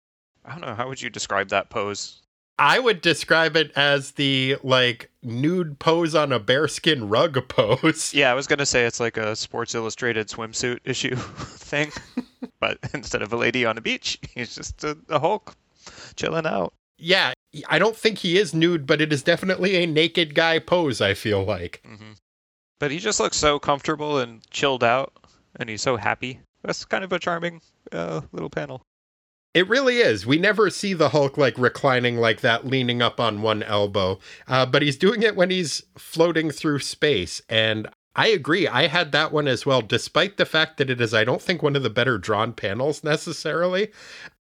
[0.44, 2.22] I don't know, how would you describe that pose?
[2.60, 8.14] I would describe it as the like nude pose on a bearskin rug pose.
[8.14, 11.92] Yeah, I was gonna say it's like a Sports Illustrated swimsuit issue thing,
[12.60, 15.56] but instead of a lady on a beach, he's just a, a Hulk
[16.16, 16.74] chilling out.
[17.00, 17.34] Yeah,
[17.68, 21.16] I don't think he is nude, but it is definitely a naked guy pose, I
[21.16, 21.82] feel like.
[21.86, 22.14] hmm
[22.80, 25.14] But he just looks so comfortable and chilled out,
[25.58, 26.40] and he's so happy.
[26.64, 27.62] That's kind of a charming
[27.92, 28.84] uh, little panel.
[29.54, 30.26] It really is.
[30.26, 34.66] We never see the Hulk like reclining like that, leaning up on one elbow, uh,
[34.66, 37.42] but he's doing it when he's floating through space.
[37.48, 38.68] And I agree.
[38.68, 41.62] I had that one as well, despite the fact that it is, I don't think,
[41.62, 43.92] one of the better drawn panels necessarily.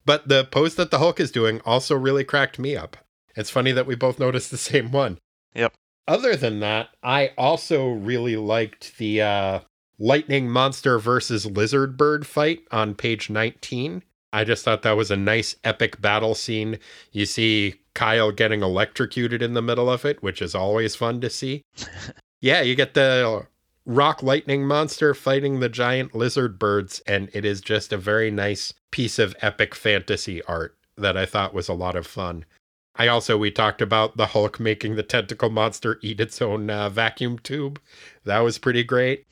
[0.05, 2.97] But the pose that the Hulk is doing also really cracked me up.
[3.35, 5.19] It's funny that we both noticed the same one.
[5.55, 5.75] Yep.
[6.09, 9.61] Other than that, I also really liked the uh,
[9.99, 14.03] lightning monster versus lizard bird fight on page 19.
[14.33, 16.79] I just thought that was a nice epic battle scene.
[17.13, 21.31] You see Kyle getting electrocuted in the middle of it, which is always fun to
[21.31, 21.63] see.
[22.41, 23.47] yeah, you get the
[23.85, 28.73] rock lightning monster fighting the giant lizard birds, and it is just a very nice
[28.91, 32.45] piece of epic fantasy art that I thought was a lot of fun.
[32.95, 36.91] I also, we talked about the Hulk making the tentacle monster eat its own uh,
[36.91, 37.81] vacuum tube.
[38.25, 39.27] That was pretty great.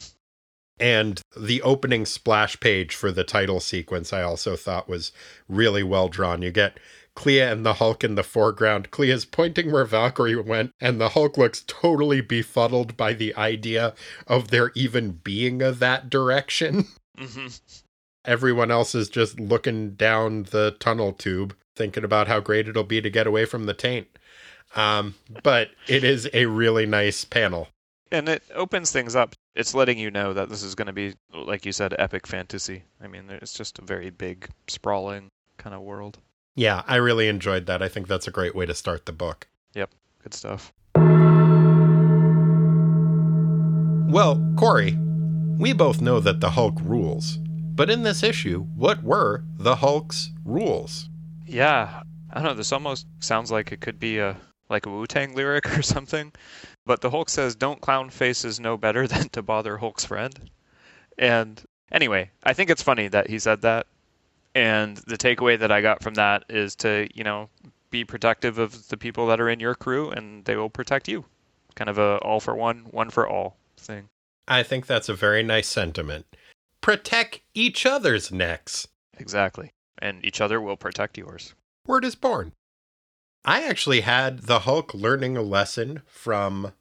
[0.78, 5.12] And the opening splash page for the title sequence, I also thought was
[5.46, 6.40] really well drawn.
[6.40, 6.80] You get
[7.14, 8.90] Clea and the Hulk in the foreground.
[8.90, 13.94] Clea's pointing where Valkyrie went, and the Hulk looks totally befuddled by the idea
[14.26, 16.86] of there even being a that direction.
[17.18, 17.48] hmm
[18.24, 23.00] Everyone else is just looking down the tunnel tube, thinking about how great it'll be
[23.00, 24.06] to get away from the taint.
[24.76, 27.68] Um, but it is a really nice panel.
[28.12, 29.34] And it opens things up.
[29.54, 32.82] It's letting you know that this is going to be, like you said, epic fantasy.
[33.02, 36.18] I mean, it's just a very big, sprawling kind of world.
[36.54, 37.80] Yeah, I really enjoyed that.
[37.80, 39.48] I think that's a great way to start the book.
[39.74, 39.90] Yep,
[40.22, 40.70] good stuff.
[44.12, 44.98] Well, Corey,
[45.56, 47.38] we both know that the Hulk rules.
[47.38, 51.09] But in this issue, what were the Hulk's rules?
[51.50, 52.54] Yeah, I don't know.
[52.54, 54.36] This almost sounds like it could be a
[54.68, 56.32] like a Wu Tang lyric or something.
[56.86, 60.50] But the Hulk says, "Don't clown faces know better than to bother Hulk's friend."
[61.18, 63.86] And anyway, I think it's funny that he said that.
[64.54, 67.48] And the takeaway that I got from that is to, you know,
[67.90, 71.24] be protective of the people that are in your crew, and they will protect you.
[71.74, 74.08] Kind of a all for one, one for all thing.
[74.46, 76.26] I think that's a very nice sentiment.
[76.80, 78.88] Protect each other's necks.
[79.18, 79.72] Exactly.
[80.00, 81.54] And each other will protect yours.
[81.86, 82.52] Word is born.
[83.44, 86.72] I actually had the Hulk learning a lesson from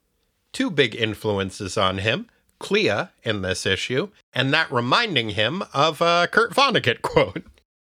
[0.52, 2.28] two big influences on him
[2.60, 7.44] Clea in this issue, and that reminding him of a Kurt Vonnegut quote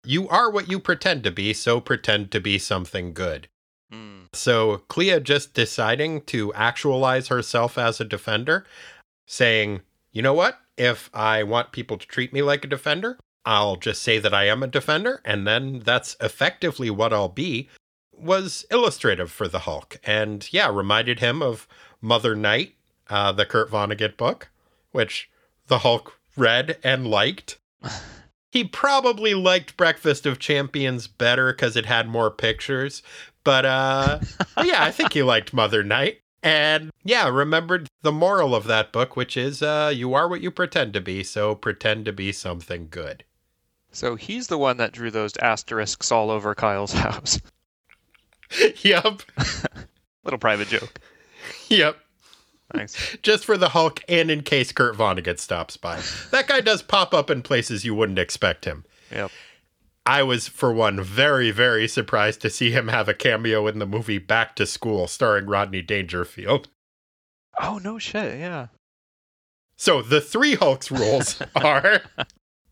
[0.04, 3.48] You are what you pretend to be, so pretend to be something good.
[3.92, 4.24] Hmm.
[4.32, 8.66] So Clea just deciding to actualize herself as a defender,
[9.28, 10.60] saying, you know what?
[10.78, 14.48] If I want people to treat me like a defender, I'll just say that I
[14.48, 17.70] am a defender, and then that's effectively what I'll be,
[18.12, 20.00] was illustrative for the Hulk.
[20.04, 21.68] And yeah, reminded him of
[22.02, 22.76] Mother Night,
[23.10, 24.50] uh, the Kurt Vonnegut book,
[24.92, 25.30] which
[25.68, 27.58] the Hulk read and liked.
[28.52, 33.02] He probably liked Breakfast of Champions better because it had more pictures.
[33.44, 34.20] But uh
[34.64, 36.20] yeah, I think he liked Mother Night.
[36.44, 40.52] And yeah, remembered the moral of that book, which is uh you are what you
[40.52, 43.24] pretend to be, so pretend to be something good.
[43.94, 47.40] So he's the one that drew those asterisks all over Kyle's house.
[48.82, 49.22] yep.
[50.24, 51.00] Little private joke.
[51.70, 51.98] Yep.
[52.74, 53.18] Nice.
[53.22, 56.02] Just for the Hulk and in case Kurt Vonnegut stops by.
[56.32, 58.84] That guy does pop up in places you wouldn't expect him.
[59.12, 59.32] Yep.
[60.06, 63.86] I was, for one, very, very surprised to see him have a cameo in the
[63.86, 66.68] movie Back to School starring Rodney Dangerfield.
[67.62, 68.68] Oh no shit, yeah.
[69.78, 72.02] So the three Hulk's rules are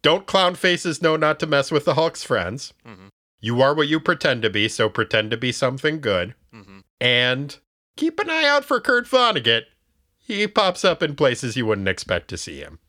[0.02, 2.74] don't clown faces know not to mess with the Hulk's friends.
[2.86, 3.10] Mhm.
[3.40, 6.36] You are what you pretend to be, so pretend to be something good.
[6.52, 7.58] hmm And
[7.98, 9.64] keep an eye out for Kurt Vonnegut.
[10.18, 12.80] He pops up in places you wouldn't expect to see him.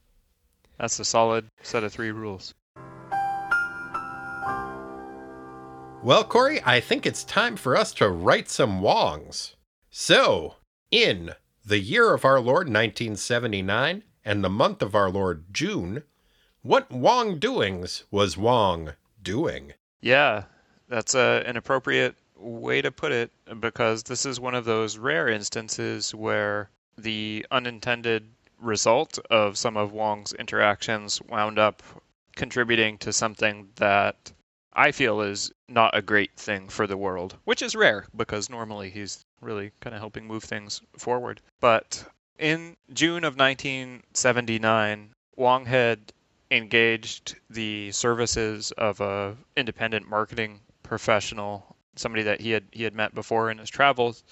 [0.78, 2.54] That's a solid set of three rules.
[6.02, 9.54] Well, Corey, I think it's time for us to write some wongs.
[9.88, 10.56] So,
[10.90, 11.34] in
[11.64, 16.02] the year of our Lord 1979 and the month of our Lord June,
[16.62, 19.72] what Wong doings was Wong doing?
[20.00, 20.44] Yeah,
[20.88, 23.30] that's a, an appropriate way to put it
[23.60, 28.28] because this is one of those rare instances where the unintended
[28.60, 31.82] result of some of Wong's interactions wound up
[32.36, 34.32] contributing to something that
[34.72, 38.88] I feel is not a great thing for the world, which is rare because normally
[38.88, 41.40] he's really kind of helping move things forward.
[41.60, 42.04] But
[42.38, 46.12] in June of 1979, Wong had
[46.52, 53.14] engaged the services of a independent marketing professional, somebody that he had he had met
[53.14, 54.22] before in his travels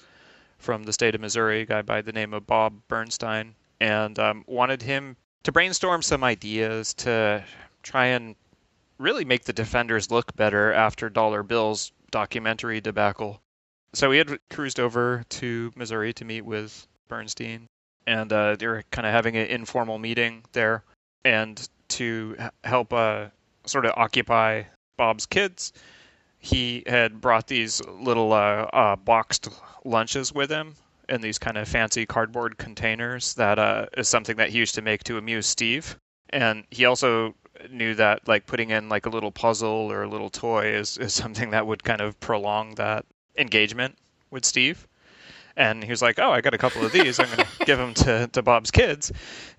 [0.59, 4.43] from the state of Missouri, a guy by the name of Bob Bernstein, and um,
[4.47, 7.43] wanted him to brainstorm some ideas to
[7.81, 8.35] try and
[8.99, 13.41] really make the defenders look better after Dollar Bill's documentary debacle.
[13.93, 17.65] So he had cruised over to Missouri to meet with Bernstein,
[18.05, 20.83] and uh, they were kind of having an informal meeting there.
[21.25, 23.27] And to help uh,
[23.65, 24.63] sort of occupy
[24.97, 25.73] Bob's kids,
[26.39, 29.49] he had brought these little uh, uh, boxed
[29.85, 30.75] lunches with him
[31.09, 33.33] in these kind of fancy cardboard containers.
[33.35, 35.97] That uh, is something that he used to make to amuse Steve.
[36.29, 37.35] And he also
[37.69, 41.13] knew that like putting in like a little puzzle or a little toy is, is
[41.13, 43.05] something that would kind of prolong that
[43.37, 43.97] engagement
[44.31, 44.87] with Steve.
[45.61, 47.19] And he was like, "Oh, I got a couple of these.
[47.19, 49.11] I'm going to give them to, to Bob's kids."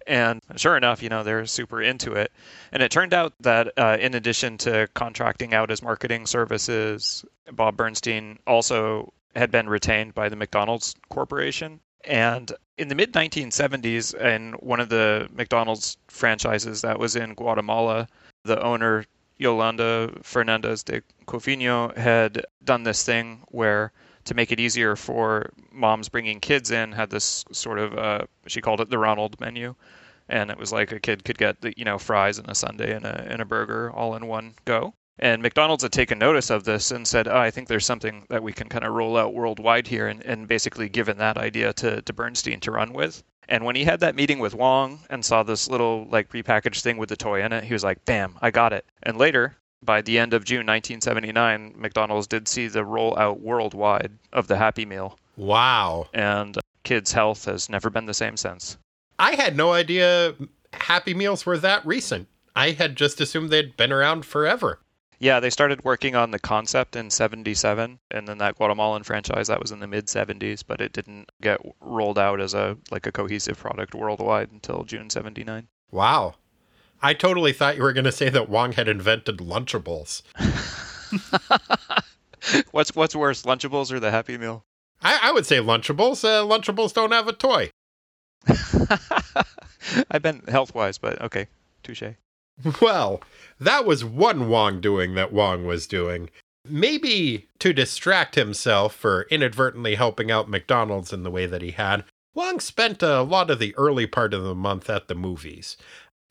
[0.04, 2.32] And sure enough, you know, they're super into it.
[2.72, 7.76] And it turned out that uh, in addition to contracting out his marketing services, Bob
[7.76, 14.54] Bernstein also had been retained by the McDonald's Corporation And in the mid 1970s, in
[14.54, 18.08] one of the McDonald's franchises that was in Guatemala,
[18.42, 19.04] the owner,
[19.36, 23.92] Yolanda Fernandez de Cofino, had done this thing where
[24.24, 28.60] to make it easier for moms bringing kids in, had this sort of, uh, she
[28.60, 29.74] called it the Ronald menu.
[30.28, 32.92] And it was like a kid could get the, you know, fries and a sundae
[32.92, 34.94] and a, and a burger all in one go.
[35.18, 38.42] And McDonald's had taken notice of this and said, oh, I think there's something that
[38.42, 42.02] we can kind of roll out worldwide here, and, and basically given that idea to,
[42.02, 43.22] to Bernstein to run with.
[43.48, 46.96] And when he had that meeting with Wong and saw this little like prepackaged thing
[46.96, 48.86] with the toy in it, he was like, bam, I got it.
[49.02, 54.46] And later, by the end of June 1979, McDonald's did see the rollout worldwide of
[54.48, 56.08] the Happy Meal, Wow.
[56.14, 58.76] and uh, kids' health has never been the same since.
[59.18, 60.34] I had no idea
[60.72, 62.28] Happy Meals were that recent.
[62.54, 64.78] I had just assumed they'd been around forever.
[65.18, 69.60] Yeah, they started working on the concept in 77 and then that Guatemalan franchise that
[69.60, 73.12] was in the mid 70s, but it didn't get rolled out as a like a
[73.12, 75.68] cohesive product worldwide until June 79.
[75.92, 76.34] Wow.
[77.02, 80.22] I totally thought you were going to say that Wong had invented Lunchables.
[82.70, 84.64] what's what's worse, Lunchables or the Happy Meal?
[85.02, 86.24] I, I would say Lunchables.
[86.24, 87.70] Uh, Lunchables don't have a toy.
[90.10, 91.48] I've been health-wise, but okay,
[91.82, 92.14] touche.
[92.80, 93.20] Well,
[93.58, 96.30] that was one Wong doing that Wong was doing.
[96.68, 102.04] Maybe to distract himself for inadvertently helping out McDonald's in the way that he had,
[102.34, 105.76] Wong spent a lot of the early part of the month at the movies.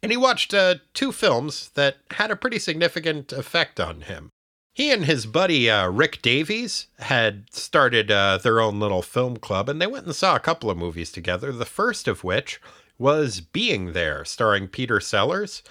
[0.04, 4.30] And he watched uh, two films that had a pretty significant effect on him.
[4.74, 9.68] He and his buddy uh, Rick Davies had started uh, their own little film club,
[9.68, 11.52] and they went and saw a couple of movies together.
[11.52, 12.62] The first of which
[12.98, 15.62] was Being There, starring Peter Sellers,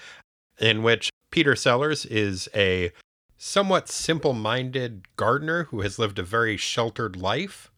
[0.58, 2.92] in which Peter Sellers is a
[3.38, 7.70] somewhat simple minded gardener who has lived a very sheltered life,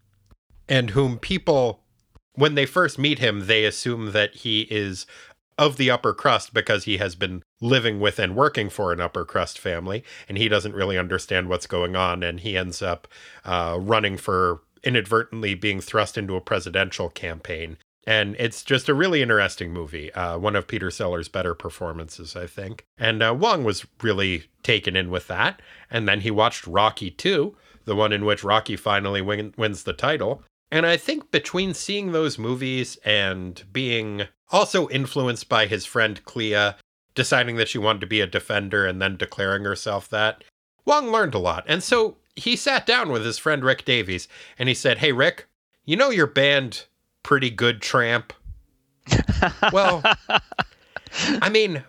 [0.69, 1.85] and whom people,
[2.35, 5.07] when they first meet him, they assume that he is
[5.59, 9.25] of the upper crust because he has been living with and working for an upper
[9.25, 13.09] crust family, and he doesn't really understand what's going on, and he ends up
[13.45, 17.77] uh, running for inadvertently being thrust into a presidential campaign.
[18.05, 20.13] And it's just a really interesting movie.
[20.13, 22.85] Uh, one of Peter Sellers' better performances, I think.
[22.99, 25.63] And uh, Wong was really taken in with that.
[25.89, 27.55] And then he watched Rocky 2,
[27.85, 30.43] the one in which Rocky finally win- wins the title.
[30.73, 34.23] And I think between seeing those movies and being
[34.53, 36.75] also influenced by his friend Clea,
[37.15, 40.45] deciding that she wanted to be a defender and then declaring herself that,
[40.85, 41.65] Wong learned a lot.
[41.67, 45.47] And so he sat down with his friend Rick Davies and he said, Hey, Rick,
[45.85, 46.85] you know your band,
[47.23, 48.33] Pretty Good Tramp?
[49.73, 50.03] well,
[51.41, 51.85] I mean,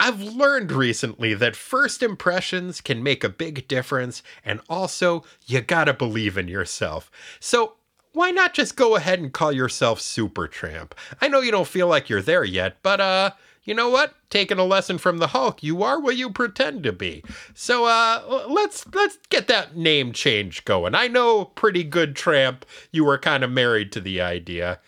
[0.00, 5.92] I've learned recently that first impressions can make a big difference, and also, you gotta
[5.92, 7.10] believe in yourself.
[7.40, 7.74] So,
[8.12, 10.92] why not just go ahead and call yourself Supertramp?
[11.20, 13.30] I know you don't feel like you're there yet, but, uh,
[13.68, 14.14] you know what?
[14.30, 17.22] Taking a lesson from the Hulk, you are what you pretend to be.
[17.52, 20.94] So uh let's let's get that name change going.
[20.94, 24.80] I know pretty good tramp you were kind of married to the idea.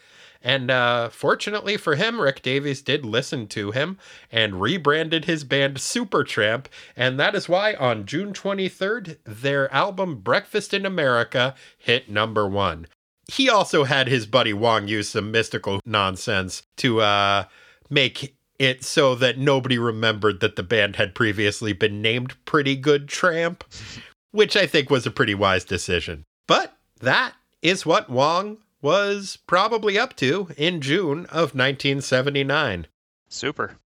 [0.43, 3.99] And uh, fortunately for him, Rick Davies did listen to him
[4.33, 6.65] and rebranded his band Supertramp.
[6.97, 12.87] And that is why on June 23rd, their album Breakfast in America hit number one.
[13.31, 17.45] He also had his buddy Wong use some mystical nonsense to uh,
[17.89, 23.09] make it so that nobody remembered that the band had previously been named Pretty Good
[23.09, 23.63] Tramp,
[24.33, 26.25] which I think was a pretty wise decision.
[26.49, 32.89] But that is what Wong was probably up to in June of 1979.
[33.29, 33.77] Super.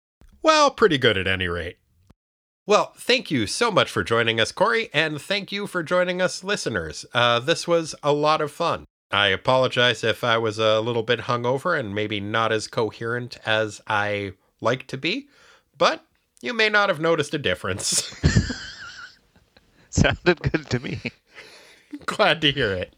[0.42, 1.76] Well, pretty good at any rate.
[2.66, 6.42] Well, thank you so much for joining us, Corey, and thank you for joining us,
[6.42, 7.04] listeners.
[7.12, 8.86] Uh, this was a lot of fun.
[9.10, 13.80] I apologize if I was a little bit hungover and maybe not as coherent as
[13.86, 15.28] I like to be,
[15.78, 16.04] but
[16.40, 18.14] you may not have noticed a difference.
[19.90, 21.00] Sounded good to me.
[22.06, 22.96] Glad to hear it.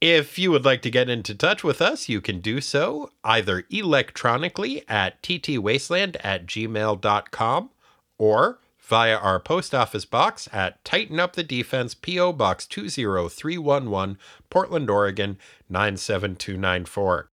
[0.00, 3.64] If you would like to get into touch with us, you can do so either
[3.70, 7.70] electronically at ttwasteland at gmail.com
[8.16, 8.58] or
[8.90, 12.32] via our post office box at Tighten Up the Defense, P.O.
[12.32, 14.18] Box 20311,
[14.50, 15.38] Portland, Oregon
[15.68, 17.30] 97294.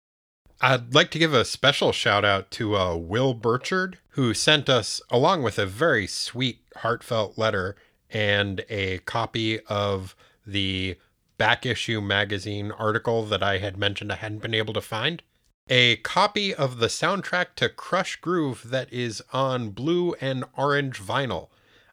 [0.61, 4.99] I'd like to give a special shout out to uh, Will Burchard, who sent us,
[5.11, 7.75] along with a very sweet, heartfelt letter
[8.09, 10.15] and a copy of
[10.47, 10.95] the
[11.37, 15.21] back issue magazine article that I had mentioned I hadn't been able to find.
[15.69, 21.47] A copy of the soundtrack to Krush Groove that is on blue and orange vinyl.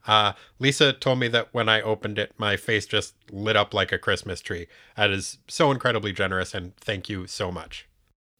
[0.09, 3.93] Uh, Lisa told me that when I opened it, my face just lit up like
[3.93, 4.67] a Christmas tree.
[4.97, 7.87] That is so incredibly generous, and thank you so much.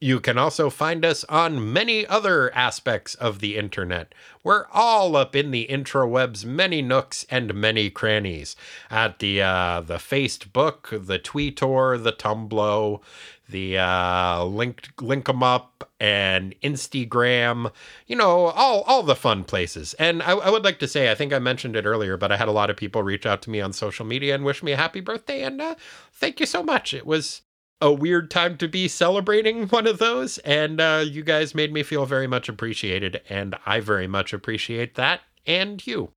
[0.03, 4.15] You can also find us on many other aspects of the internet.
[4.43, 8.57] We're all up in the intrawebs, many nooks and many crannies.
[8.91, 13.01] At the uh, the Facebook, the Tweetor, the Tumblr,
[13.47, 17.71] the uh, link link 'em up and Instagram.
[18.07, 19.93] You know, all all the fun places.
[19.99, 22.39] And I, I would like to say, I think I mentioned it earlier, but I
[22.39, 24.73] had a lot of people reach out to me on social media and wish me
[24.73, 25.43] a happy birthday.
[25.43, 25.75] And uh,
[26.11, 26.95] thank you so much.
[26.95, 27.43] It was
[27.81, 30.39] a weird time to be celebrating one of those.
[30.39, 33.23] And uh, you guys made me feel very much appreciated.
[33.29, 36.13] And I very much appreciate that and you.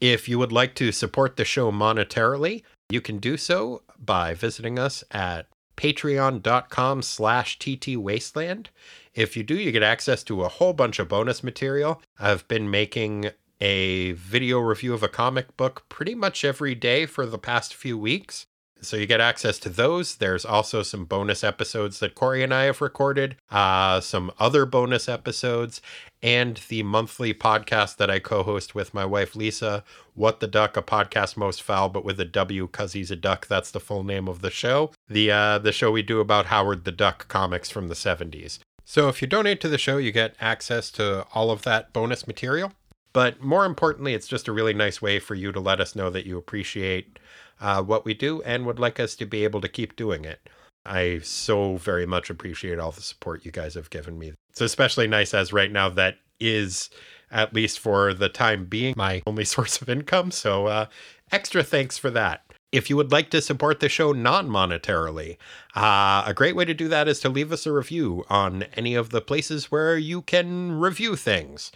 [0.00, 4.78] If you would like to support the show monetarily, you can do so by visiting
[4.78, 8.66] us at patreon.com slash ttwasteland.
[9.14, 12.02] If you do, you get access to a whole bunch of bonus material.
[12.18, 13.30] I've been making
[13.60, 17.96] a video review of a comic book pretty much every day for the past few
[17.96, 18.46] weeks.
[18.82, 20.16] So you get access to those.
[20.16, 25.08] There's also some bonus episodes that Corey and I have recorded, uh, some other bonus
[25.08, 25.80] episodes,
[26.20, 29.84] and the monthly podcast that I co-host with my wife Lisa.
[30.14, 33.46] What the Duck, a podcast most foul, but with a W because he's a duck.
[33.46, 34.90] That's the full name of the show.
[35.08, 38.58] The uh, the show we do about Howard the Duck comics from the 70s.
[38.84, 42.26] So if you donate to the show, you get access to all of that bonus
[42.26, 42.72] material.
[43.12, 46.10] But more importantly, it's just a really nice way for you to let us know
[46.10, 47.18] that you appreciate
[47.60, 50.48] uh, what we do and would like us to be able to keep doing it.
[50.84, 54.32] I so very much appreciate all the support you guys have given me.
[54.50, 56.90] It's especially nice as right now that is,
[57.30, 60.30] at least for the time being, my only source of income.
[60.30, 60.86] So, uh,
[61.30, 62.44] extra thanks for that.
[62.72, 65.36] If you would like to support the show non monetarily,
[65.76, 68.94] uh, a great way to do that is to leave us a review on any
[68.94, 71.70] of the places where you can review things.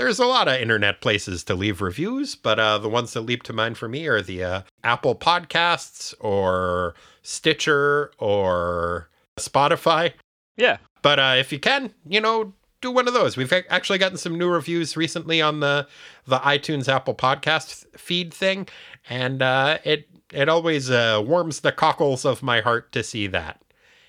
[0.00, 3.42] There's a lot of internet places to leave reviews, but uh, the ones that leap
[3.42, 10.14] to mind for me are the uh, Apple Podcasts or Stitcher or Spotify.
[10.56, 10.78] Yeah.
[11.02, 13.36] But uh, if you can, you know, do one of those.
[13.36, 15.86] We've actually gotten some new reviews recently on the
[16.24, 18.68] the iTunes Apple Podcast feed thing,
[19.10, 23.60] and uh, it it always uh, warms the cockles of my heart to see that.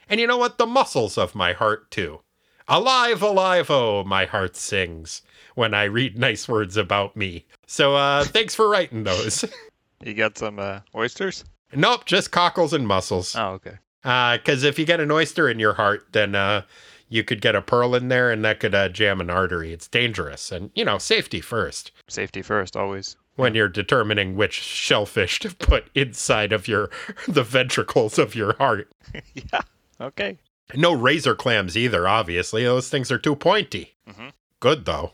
[0.07, 0.57] And you know what?
[0.57, 2.21] The muscles of my heart too.
[2.67, 5.21] Alive, alive, oh, my heart sings
[5.55, 7.45] when I read nice words about me.
[7.67, 9.45] So uh, thanks for writing those.
[10.03, 11.45] You got some uh, oysters?
[11.75, 13.35] nope, just cockles and mussels.
[13.35, 13.77] Oh, okay.
[14.01, 16.63] Because if you get an oyster in your heart, then uh,
[17.07, 19.71] you could get a pearl in there and that could uh, jam an artery.
[19.73, 20.51] It's dangerous.
[20.51, 23.15] And, you know, safety first Safety first, always.
[23.35, 26.89] when you're determining which shellfish to put inside of your
[27.27, 28.91] the ventricles of your heart.
[29.35, 29.61] yeah.
[30.01, 30.39] Okay.
[30.75, 32.63] No razor clams either, obviously.
[32.63, 33.95] Those things are too pointy.
[34.07, 34.31] Mhm.
[34.59, 35.13] Good though.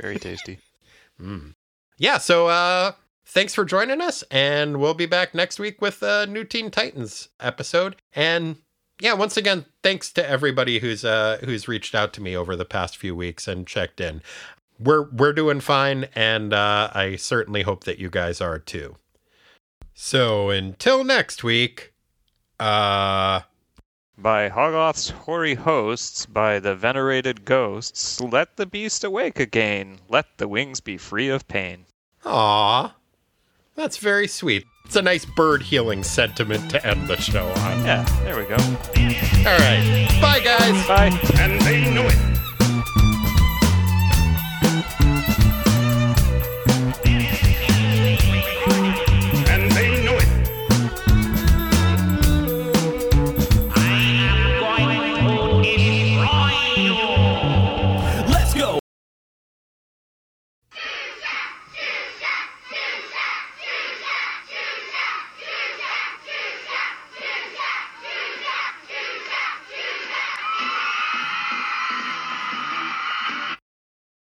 [0.00, 0.58] Very tasty.
[1.98, 2.92] Yeah, so uh
[3.24, 7.28] thanks for joining us and we'll be back next week with a new Teen Titans
[7.40, 7.96] episode.
[8.14, 8.56] And
[9.00, 12.66] yeah, once again, thanks to everybody who's uh who's reached out to me over the
[12.66, 14.20] past few weeks and checked in.
[14.78, 18.96] We're we're doing fine and uh I certainly hope that you guys are too.
[19.94, 21.94] So until next week,
[22.60, 23.40] uh
[24.18, 30.48] by Hoggoth's hoary hosts, by the venerated ghosts, let the beast awake again, let the
[30.48, 31.86] wings be free of pain.
[32.24, 32.94] Aw,
[33.74, 34.64] that's very sweet.
[34.86, 37.84] It's a nice bird healing sentiment to end the show on.
[37.84, 38.56] Yeah, there we go.
[38.56, 40.18] All right.
[40.20, 40.86] Bye, guys.
[40.86, 41.20] Bye.
[41.40, 42.36] And they know it.